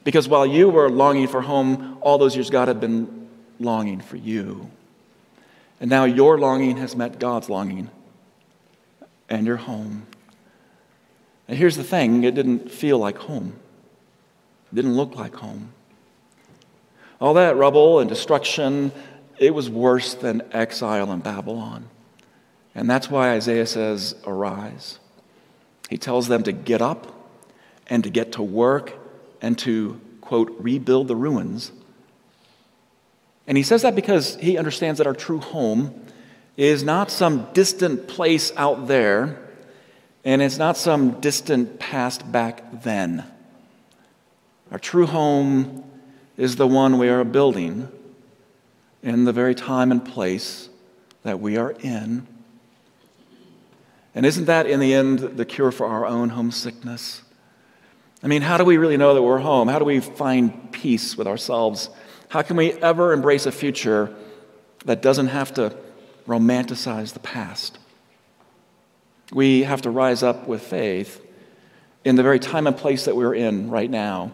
Because 0.04 0.28
while 0.28 0.46
you 0.46 0.70
were 0.70 0.90
longing 0.90 1.28
for 1.28 1.42
home, 1.42 1.98
all 2.02 2.18
those 2.18 2.36
years 2.36 2.50
God 2.50 2.68
had 2.68 2.80
been 2.80 3.28
longing 3.60 4.00
for 4.00 4.16
you. 4.16 4.70
And 5.80 5.90
now 5.90 6.06
your 6.06 6.38
longing 6.40 6.78
has 6.78 6.96
met 6.96 7.20
God's 7.20 7.50
longing, 7.50 7.90
and 9.30 9.46
you're 9.46 9.58
home. 9.58 10.08
And 11.48 11.58
here's 11.58 11.78
the 11.78 11.84
thing 11.84 12.24
it 12.24 12.36
didn't 12.36 12.72
feel 12.72 12.98
like 12.98 13.18
home, 13.18 13.54
it 14.72 14.76
didn't 14.76 14.96
look 14.96 15.16
like 15.16 15.36
home. 15.36 15.74
All 17.22 17.34
that 17.34 17.58
rubble 17.58 18.00
and 18.00 18.10
destruction, 18.10 18.92
it 19.38 19.54
was 19.54 19.70
worse 19.70 20.14
than 20.14 20.42
exile 20.54 21.12
in 21.12 21.20
Babylon. 21.20 21.90
And 22.76 22.90
that's 22.90 23.10
why 23.10 23.32
Isaiah 23.32 23.66
says, 23.66 24.16
Arise. 24.26 25.00
He 25.90 25.98
tells 25.98 26.28
them 26.28 26.44
to 26.44 26.52
get 26.52 26.82
up 26.82 27.08
and 27.88 28.04
to 28.04 28.10
get 28.10 28.34
to 28.34 28.44
work 28.44 28.99
and 29.42 29.58
to, 29.60 30.00
quote, 30.22 30.56
rebuild 30.60 31.08
the 31.08 31.16
ruins. 31.16 31.72
And 33.48 33.58
he 33.58 33.64
says 33.64 33.82
that 33.82 33.96
because 33.96 34.36
he 34.36 34.58
understands 34.58 34.98
that 35.00 35.08
our 35.08 35.14
true 35.14 35.40
home 35.40 36.06
is 36.56 36.84
not 36.84 37.10
some 37.10 37.48
distant 37.54 38.08
place 38.08 38.52
out 38.56 38.88
there, 38.88 39.40
and 40.24 40.42
it's 40.42 40.58
not 40.58 40.78
some 40.78 41.20
distant 41.22 41.80
past 41.80 42.32
back 42.32 42.84
then. 42.84 43.24
Our 44.72 44.78
true 44.78 45.08
home 45.08 45.84
is 46.38 46.58
the 46.58 46.68
one 46.68 46.98
we 46.98 47.10
are 47.10 47.24
building 47.24 47.88
in 49.02 49.24
the 49.24 49.34
very 49.34 49.56
time 49.56 49.92
and 49.92 50.04
place 50.04 50.70
that 51.24 51.40
we 51.40 51.58
are 51.58 51.72
in. 51.80 52.28
And 54.14 54.26
isn't 54.26 54.46
that, 54.46 54.68
in 54.68 54.80
the 54.80 54.94
end, 54.94 55.20
the 55.20 55.46
cure 55.46 55.72
for 55.72 55.88
our 55.88 56.06
own 56.06 56.30
homesickness? 56.30 57.22
I 58.22 58.28
mean, 58.28 58.42
how 58.42 58.58
do 58.58 58.66
we 58.66 58.78
really 58.78 58.98
know 58.98 59.14
that 59.14 59.22
we're 59.22 59.40
home? 59.40 59.68
How 59.68 59.80
do 59.80 59.86
we 59.86 60.00
find 60.00 60.72
peace 60.72 61.18
with 61.18 61.28
ourselves? 61.28 61.90
How 62.28 62.42
can 62.42 62.58
we 62.58 62.74
ever 62.74 63.14
embrace 63.14 63.46
a 63.46 63.52
future 63.52 64.14
that 64.86 65.02
doesn't 65.02 65.28
have 65.28 65.54
to 65.56 65.76
romanticize 66.28 67.14
the 67.14 67.20
past? 67.20 67.80
We 69.32 69.64
have 69.64 69.84
to 69.84 69.90
rise 69.90 70.22
up 70.22 70.48
with 70.48 70.62
faith 70.62 71.26
in 72.04 72.16
the 72.16 72.24
very 72.24 72.40
time 72.40 72.68
and 72.68 72.76
place 72.76 73.06
that 73.06 73.16
we're 73.16 73.36
in 73.36 73.70
right 73.70 73.90
now. 73.90 74.32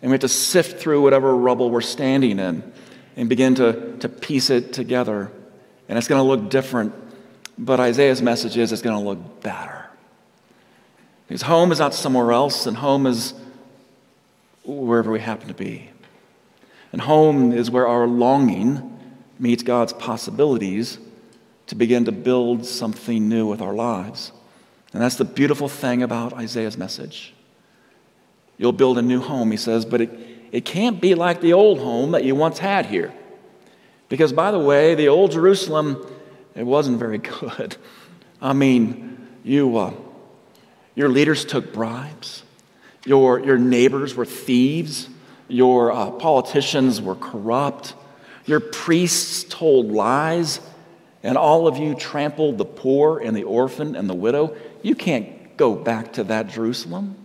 And 0.00 0.10
we 0.10 0.14
have 0.14 0.20
to 0.22 0.28
sift 0.28 0.80
through 0.80 1.02
whatever 1.02 1.34
rubble 1.34 1.70
we're 1.70 1.80
standing 1.80 2.38
in 2.38 2.72
and 3.16 3.28
begin 3.28 3.54
to, 3.56 3.96
to 3.98 4.08
piece 4.08 4.50
it 4.50 4.72
together. 4.72 5.30
And 5.88 5.96
it's 5.96 6.08
going 6.08 6.18
to 6.18 6.26
look 6.26 6.50
different, 6.50 6.94
but 7.56 7.80
Isaiah's 7.80 8.20
message 8.20 8.56
is 8.56 8.72
it's 8.72 8.82
going 8.82 8.98
to 8.98 9.08
look 9.08 9.42
better. 9.42 9.81
Because 11.32 11.40
home 11.40 11.72
is 11.72 11.78
not 11.78 11.94
somewhere 11.94 12.30
else, 12.30 12.66
and 12.66 12.76
home 12.76 13.06
is 13.06 13.32
wherever 14.64 15.10
we 15.10 15.18
happen 15.18 15.48
to 15.48 15.54
be. 15.54 15.88
And 16.92 17.00
home 17.00 17.54
is 17.54 17.70
where 17.70 17.88
our 17.88 18.06
longing 18.06 19.00
meets 19.38 19.62
God's 19.62 19.94
possibilities 19.94 20.98
to 21.68 21.74
begin 21.74 22.04
to 22.04 22.12
build 22.12 22.66
something 22.66 23.30
new 23.30 23.46
with 23.46 23.62
our 23.62 23.72
lives. 23.72 24.30
And 24.92 25.00
that's 25.00 25.16
the 25.16 25.24
beautiful 25.24 25.70
thing 25.70 26.02
about 26.02 26.34
Isaiah's 26.34 26.76
message. 26.76 27.32
You'll 28.58 28.72
build 28.72 28.98
a 28.98 29.02
new 29.02 29.22
home, 29.22 29.52
he 29.52 29.56
says, 29.56 29.86
but 29.86 30.02
it, 30.02 30.10
it 30.52 30.66
can't 30.66 31.00
be 31.00 31.14
like 31.14 31.40
the 31.40 31.54
old 31.54 31.78
home 31.78 32.10
that 32.10 32.24
you 32.24 32.34
once 32.34 32.58
had 32.58 32.84
here. 32.84 33.10
Because, 34.10 34.34
by 34.34 34.50
the 34.50 34.58
way, 34.58 34.94
the 34.94 35.08
old 35.08 35.32
Jerusalem, 35.32 36.06
it 36.54 36.66
wasn't 36.66 36.98
very 36.98 37.16
good. 37.40 37.78
I 38.38 38.52
mean, 38.52 39.28
you, 39.42 39.78
uh, 39.78 39.94
your 40.94 41.08
leaders 41.08 41.44
took 41.44 41.72
bribes, 41.72 42.42
your, 43.04 43.40
your 43.40 43.58
neighbors 43.58 44.14
were 44.14 44.24
thieves, 44.24 45.08
your 45.48 45.92
uh, 45.92 46.10
politicians 46.10 47.00
were 47.00 47.14
corrupt, 47.14 47.94
your 48.46 48.60
priests 48.60 49.44
told 49.44 49.90
lies, 49.90 50.60
and 51.22 51.36
all 51.36 51.66
of 51.66 51.76
you 51.78 51.94
trampled 51.94 52.58
the 52.58 52.64
poor 52.64 53.18
and 53.18 53.36
the 53.36 53.44
orphan 53.44 53.94
and 53.94 54.08
the 54.08 54.14
widow. 54.14 54.56
You 54.82 54.94
can't 54.94 55.56
go 55.56 55.74
back 55.74 56.14
to 56.14 56.24
that 56.24 56.48
Jerusalem. 56.48 57.16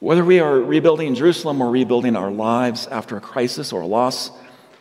Whether 0.00 0.24
we 0.24 0.40
are 0.40 0.58
rebuilding 0.58 1.14
Jerusalem 1.14 1.60
or 1.62 1.70
rebuilding 1.70 2.16
our 2.16 2.30
lives 2.30 2.86
after 2.88 3.16
a 3.16 3.20
crisis 3.20 3.72
or 3.72 3.82
a 3.82 3.86
loss, 3.86 4.30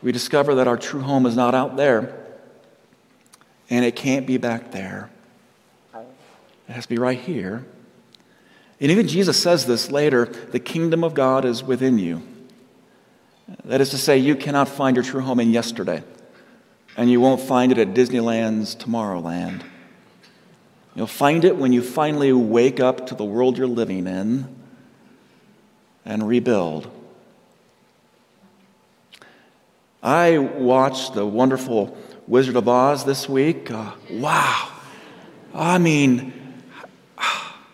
we 0.01 0.11
discover 0.11 0.55
that 0.55 0.67
our 0.67 0.77
true 0.77 1.01
home 1.01 1.25
is 1.25 1.35
not 1.35 1.55
out 1.55 1.77
there 1.77 2.25
and 3.69 3.85
it 3.85 3.95
can't 3.95 4.27
be 4.27 4.37
back 4.37 4.71
there. 4.71 5.09
It 6.67 6.73
has 6.73 6.85
to 6.85 6.89
be 6.89 6.97
right 6.97 7.19
here. 7.19 7.65
And 8.79 8.91
even 8.91 9.07
Jesus 9.07 9.41
says 9.41 9.65
this 9.65 9.91
later 9.91 10.25
the 10.25 10.59
kingdom 10.59 11.03
of 11.03 11.13
God 11.13 11.45
is 11.45 11.63
within 11.63 11.97
you. 11.97 12.21
That 13.63 13.79
is 13.79 13.89
to 13.91 13.97
say, 13.97 14.17
you 14.17 14.35
cannot 14.35 14.67
find 14.67 14.95
your 14.95 15.03
true 15.03 15.21
home 15.21 15.39
in 15.39 15.51
yesterday, 15.51 16.03
and 16.97 17.11
you 17.11 17.21
won't 17.21 17.41
find 17.41 17.71
it 17.71 17.77
at 17.77 17.93
Disneyland's 17.93 18.75
Tomorrowland. 18.75 19.61
You'll 20.95 21.07
find 21.07 21.45
it 21.45 21.57
when 21.57 21.73
you 21.73 21.81
finally 21.81 22.31
wake 22.33 22.79
up 22.79 23.07
to 23.07 23.15
the 23.15 23.25
world 23.25 23.57
you're 23.57 23.67
living 23.67 24.07
in 24.07 24.47
and 26.05 26.27
rebuild. 26.27 26.89
I 30.01 30.37
watched 30.37 31.13
the 31.13 31.25
wonderful 31.25 31.97
Wizard 32.27 32.55
of 32.55 32.67
Oz 32.67 33.05
this 33.05 33.27
week. 33.27 33.69
Uh, 33.69 33.91
wow. 34.09 34.71
I 35.53 35.77
mean, 35.77 36.44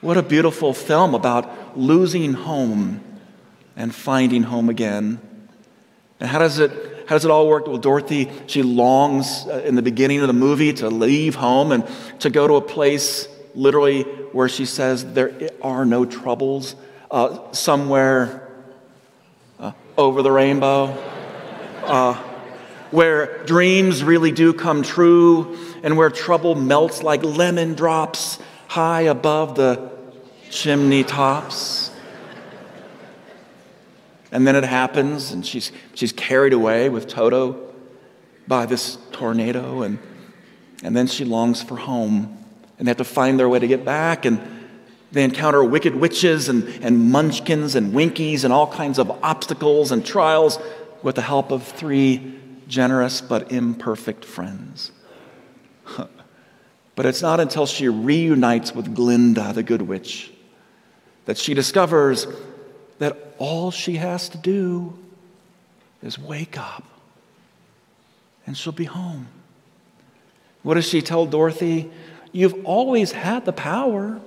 what 0.02 0.18
a 0.18 0.24
beautiful 0.24 0.74
film 0.74 1.14
about 1.14 1.78
losing 1.78 2.34
home 2.34 3.02
and 3.76 3.94
finding 3.94 4.44
home 4.44 4.70
again. 4.70 5.20
And 6.20 6.30
how 6.30 6.40
does 6.40 6.60
it 6.60 6.72
how 7.08 7.16
does 7.16 7.26
it 7.26 7.32
all 7.32 7.48
work? 7.48 7.68
Well, 7.68 7.78
Dorothy, 7.78 8.32
she 8.48 8.64
longs 8.64 9.46
uh, 9.46 9.64
in 9.66 9.76
the 9.76 9.82
beginning 9.82 10.22
of 10.22 10.28
the 10.28 10.34
movie 10.34 10.72
to 10.74 10.90
leave 10.90 11.36
home 11.36 11.74
and 11.74 11.86
to 12.20 12.30
go 12.30 12.48
to 12.48 12.56
a 12.56 12.62
place 12.62 13.28
literally 13.54 14.04
where 14.32 14.48
she 14.48 14.66
says 14.66 15.14
there 15.14 15.50
are 15.62 15.86
no 15.86 16.06
troubles 16.06 16.76
uh, 17.10 17.52
somewhere 17.52 18.50
uh, 19.60 19.74
over 19.98 20.22
the 20.22 20.32
rainbow, 20.32 20.86
uh, 21.84 22.14
where 22.92 23.44
dreams 23.44 24.06
really 24.06 24.32
do 24.32 24.54
come 24.54 24.82
true, 24.82 25.58
and 25.84 25.98
where 25.98 26.10
trouble 26.10 26.56
melts 26.56 27.04
like 27.04 27.24
lemon 27.24 27.74
drops 27.74 28.40
high 28.68 29.02
above 29.02 29.56
the 29.56 29.91
chimney 30.52 31.04
tops. 31.04 31.90
And 34.32 34.46
then 34.46 34.56
it 34.56 34.64
happens, 34.64 35.32
and 35.32 35.46
she's, 35.46 35.72
she's 35.94 36.12
carried 36.12 36.54
away 36.54 36.90
with 36.90 37.08
Toto 37.08 37.74
by 38.48 38.66
this 38.66 38.98
tornado, 39.12 39.82
and, 39.82 40.00
and 40.84 40.96
then 40.96 41.08
she 41.08 41.26
longs 41.26 41.62
for 41.62 41.76
home. 41.76 42.38
And 42.78 42.88
they 42.88 42.92
have 42.92 42.98
to 42.98 43.04
find 43.04 43.40
their 43.40 43.50
way 43.50 43.60
to 43.60 43.68
get 43.68 43.84
back, 43.84 44.26
and 44.26 44.40
they 45.12 45.24
encounter 45.24 45.64
wicked 45.64 45.96
witches 45.96 46.48
and, 46.48 46.64
and 46.84 47.12
munchkins 47.12 47.76
and 47.76 47.94
winkies 47.94 48.44
and 48.46 48.54
all 48.54 48.68
kinds 48.68 48.98
of 48.98 49.12
obstacles 49.24 49.92
and 49.92 50.06
trials 50.06 50.58
with 51.04 51.16
the 51.16 51.22
help 51.22 51.52
of 51.52 51.64
three 51.64 52.40
generous 52.68 53.20
but 53.20 53.52
imperfect 53.52 54.24
friends. 54.24 54.92
but 56.96 57.06
it's 57.06 57.22
not 57.22 57.42
until 57.42 57.66
she 57.66 57.90
reunites 57.90 58.74
with 58.74 58.96
Glinda, 58.96 59.52
the 59.54 59.64
good 59.64 59.82
witch, 59.82 60.32
that 61.32 61.38
she 61.38 61.54
discovers 61.54 62.28
that 63.00 63.36
all 63.38 63.72
she 63.72 63.96
has 63.96 64.28
to 64.28 64.38
do 64.38 65.00
is 66.04 66.20
wake 66.20 66.58
up 66.58 66.84
and 68.46 68.58
she'll 68.58 68.74
be 68.74 68.84
home. 68.84 69.30
What 70.62 70.74
does 70.74 70.86
she 70.86 71.02
tell 71.02 71.26
Dorothy? 71.26 71.90
You've 72.34 72.66
always 72.66 73.14
had 73.14 73.46
the 73.46 73.54
power. 73.54 74.20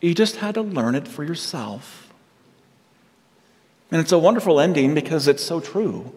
You 0.00 0.14
just 0.14 0.36
had 0.36 0.54
to 0.54 0.62
learn 0.62 0.94
it 0.94 1.08
for 1.08 1.24
yourself. 1.24 2.08
And 3.90 4.00
it's 4.00 4.12
a 4.12 4.18
wonderful 4.18 4.60
ending 4.60 4.94
because 4.94 5.26
it's 5.26 5.42
so 5.42 5.58
true. 5.58 6.12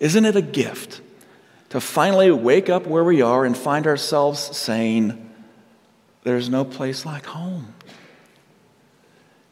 Isn't 0.00 0.24
it 0.24 0.34
a 0.34 0.42
gift 0.42 1.00
to 1.68 1.80
finally 1.80 2.32
wake 2.32 2.68
up 2.68 2.88
where 2.88 3.04
we 3.04 3.22
are 3.22 3.44
and 3.44 3.56
find 3.56 3.86
ourselves 3.86 4.40
saying, 4.56 5.30
There's 6.24 6.48
no 6.48 6.64
place 6.64 7.06
like 7.06 7.26
home? 7.26 7.74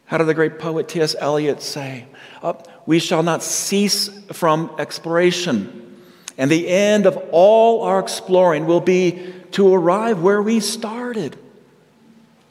How 0.07 0.17
did 0.17 0.27
the 0.27 0.33
great 0.33 0.57
poet 0.57 0.87
T.S. 0.87 1.15
Eliot 1.19 1.61
say? 1.61 2.07
Uh, 2.41 2.53
we 2.85 2.97
shall 2.97 3.23
not 3.23 3.43
cease 3.43 4.09
from 4.31 4.73
exploration, 4.79 6.01
and 6.37 6.49
the 6.49 6.69
end 6.69 7.05
of 7.05 7.17
all 7.31 7.83
our 7.83 7.99
exploring 7.99 8.65
will 8.65 8.81
be 8.81 9.33
to 9.51 9.73
arrive 9.73 10.21
where 10.21 10.41
we 10.41 10.61
started 10.61 11.37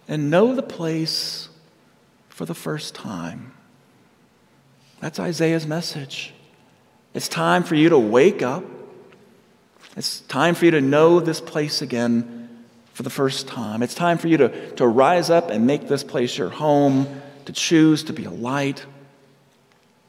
and 0.07 0.31
know 0.31 0.55
the 0.55 0.63
place 0.63 1.49
for 2.29 2.45
the 2.45 2.55
first 2.55 2.95
time. 2.95 3.53
That's 5.01 5.19
Isaiah's 5.19 5.67
message. 5.67 6.35
It's 7.15 7.29
time 7.29 7.63
for 7.63 7.75
you 7.75 7.89
to 7.89 7.99
wake 7.99 8.43
up. 8.43 8.65
It's 9.97 10.21
time 10.21 10.55
for 10.55 10.67
you 10.67 10.73
to 10.73 10.83
know 10.83 11.21
this 11.21 11.41
place 11.41 11.81
again 11.81 12.67
for 12.93 13.03
the 13.03 13.11
first 13.11 13.49
time. 13.49 13.83
It's 13.83 13.95
time 13.95 14.19
for 14.19 14.29
you 14.29 14.37
to, 14.37 14.71
to 14.73 14.87
rise 14.87 15.31
up 15.31 15.49
and 15.49 15.67
make 15.67 15.89
this 15.89 16.05
place 16.05 16.37
your 16.37 16.51
home, 16.51 17.23
to 17.47 17.53
choose 17.53 18.05
to 18.05 18.13
be 18.13 18.25
a 18.25 18.31
light 18.31 18.85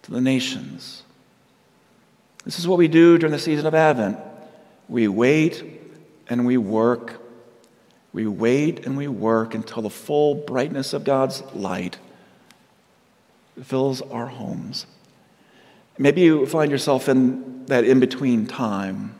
to 0.03 0.11
the 0.11 0.21
nations. 0.21 1.03
This 2.45 2.59
is 2.59 2.67
what 2.67 2.77
we 2.77 2.87
do 2.87 3.17
during 3.17 3.31
the 3.31 3.39
season 3.39 3.65
of 3.65 3.73
Advent. 3.73 4.17
We 4.87 5.07
wait 5.07 5.63
and 6.29 6.45
we 6.45 6.57
work 6.57 7.21
we 8.17 8.25
wait 8.25 8.87
and 8.87 8.97
we 8.97 9.07
work 9.07 9.53
until 9.53 9.83
the 9.83 9.91
full 9.91 10.33
brightness 10.33 10.93
of 10.93 11.03
God's 11.03 11.43
light 11.53 11.99
fills 13.63 14.01
our 14.01 14.25
homes. 14.25 14.87
Maybe 15.99 16.21
you 16.21 16.47
find 16.47 16.71
yourself 16.71 17.09
in 17.09 17.67
that 17.67 17.83
in 17.83 17.99
between 17.99 18.47
time, 18.47 19.13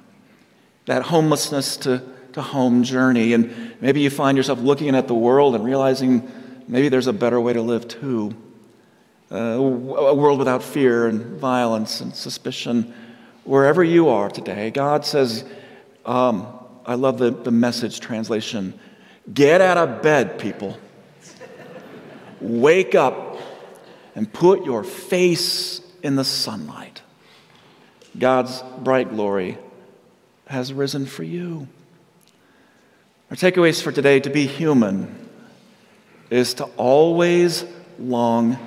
that 0.88 1.04
homelessness 1.04 1.78
to, 1.78 2.02
to 2.34 2.42
home 2.42 2.82
journey. 2.82 3.34
And 3.34 3.76
maybe 3.82 4.02
you 4.02 4.10
find 4.10 4.36
yourself 4.36 4.60
looking 4.60 4.96
at 4.96 5.08
the 5.08 5.14
world 5.14 5.54
and 5.54 5.64
realizing 5.64 6.28
maybe 6.68 6.90
there's 6.90 7.08
a 7.08 7.14
better 7.14 7.40
way 7.40 7.54
to 7.54 7.62
live 7.62 7.88
too. 7.88 8.36
Uh, 9.32 9.36
a 9.36 10.14
world 10.14 10.40
without 10.40 10.64
fear 10.64 11.08
and 11.08 11.40
violence 11.40 12.00
and 12.00 12.16
suspicion. 12.16 12.94
Wherever 13.44 13.84
you 13.84 14.10
are 14.10 14.30
today, 14.30 14.72
God 14.72 15.06
says, 15.06 15.44
um, 16.06 16.48
I 16.86 16.96
love 16.96 17.18
the, 17.18 17.32
the 17.32 17.52
message 17.52 18.00
translation 18.00 18.80
get 19.34 19.60
out 19.60 19.78
of 19.78 20.02
bed, 20.02 20.40
people. 20.40 20.78
Wake 22.40 22.96
up 22.96 23.38
and 24.16 24.32
put 24.32 24.64
your 24.64 24.84
face 24.84 25.82
in 26.02 26.16
the 26.16 26.24
sunlight. 26.24 27.02
God's 28.18 28.64
bright 28.80 29.10
glory 29.10 29.58
has 30.48 30.72
risen 30.72 31.06
for 31.06 31.24
you. 31.24 31.68
Our 33.30 33.36
takeaways 33.36 33.82
for 33.82 33.92
today 33.92 34.22
to 34.22 34.30
be 34.30 34.48
human 34.48 35.27
is 36.30 36.54
to 36.56 36.66
always 36.78 37.66
long 38.00 38.58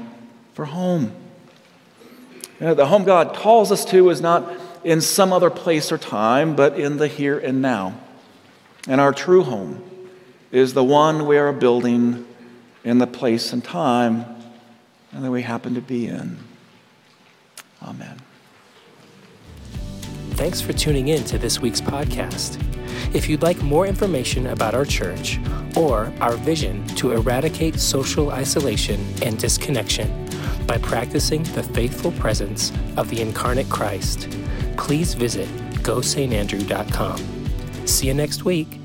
for 0.54 0.64
home. 0.64 1.12
You 2.58 2.66
know, 2.66 2.74
the 2.74 2.86
home 2.86 3.04
God 3.04 3.34
calls 3.34 3.72
us 3.72 3.84
to 3.86 4.10
is 4.10 4.20
not 4.20 4.50
in 4.84 5.00
some 5.00 5.32
other 5.32 5.50
place 5.50 5.92
or 5.92 5.98
time, 5.98 6.56
but 6.56 6.78
in 6.78 6.96
the 6.96 7.08
here 7.08 7.38
and 7.38 7.62
now. 7.62 7.98
And 8.88 9.00
our 9.00 9.12
true 9.12 9.42
home 9.42 9.82
is 10.50 10.74
the 10.74 10.84
one 10.84 11.26
we 11.26 11.38
are 11.38 11.52
building 11.52 12.26
in 12.84 12.98
the 12.98 13.06
place 13.06 13.52
and 13.52 13.62
time 13.62 14.24
that 15.12 15.30
we 15.30 15.42
happen 15.42 15.74
to 15.74 15.80
be 15.80 16.06
in. 16.06 16.38
Amen. 17.82 18.20
Thanks 20.32 20.60
for 20.60 20.72
tuning 20.72 21.08
in 21.08 21.24
to 21.24 21.38
this 21.38 21.60
week's 21.60 21.80
podcast. 21.80 22.79
If 23.12 23.28
you'd 23.28 23.42
like 23.42 23.60
more 23.62 23.86
information 23.86 24.48
about 24.48 24.74
our 24.74 24.84
church 24.84 25.38
or 25.76 26.12
our 26.20 26.36
vision 26.36 26.86
to 26.96 27.12
eradicate 27.12 27.78
social 27.78 28.30
isolation 28.30 29.04
and 29.22 29.38
disconnection 29.38 30.28
by 30.66 30.78
practicing 30.78 31.42
the 31.42 31.62
faithful 31.62 32.12
presence 32.12 32.72
of 32.96 33.10
the 33.10 33.20
incarnate 33.20 33.68
Christ, 33.68 34.28
please 34.76 35.14
visit 35.14 35.48
gosaintandrew.com. 35.82 37.86
See 37.86 38.06
you 38.06 38.14
next 38.14 38.44
week. 38.44 38.79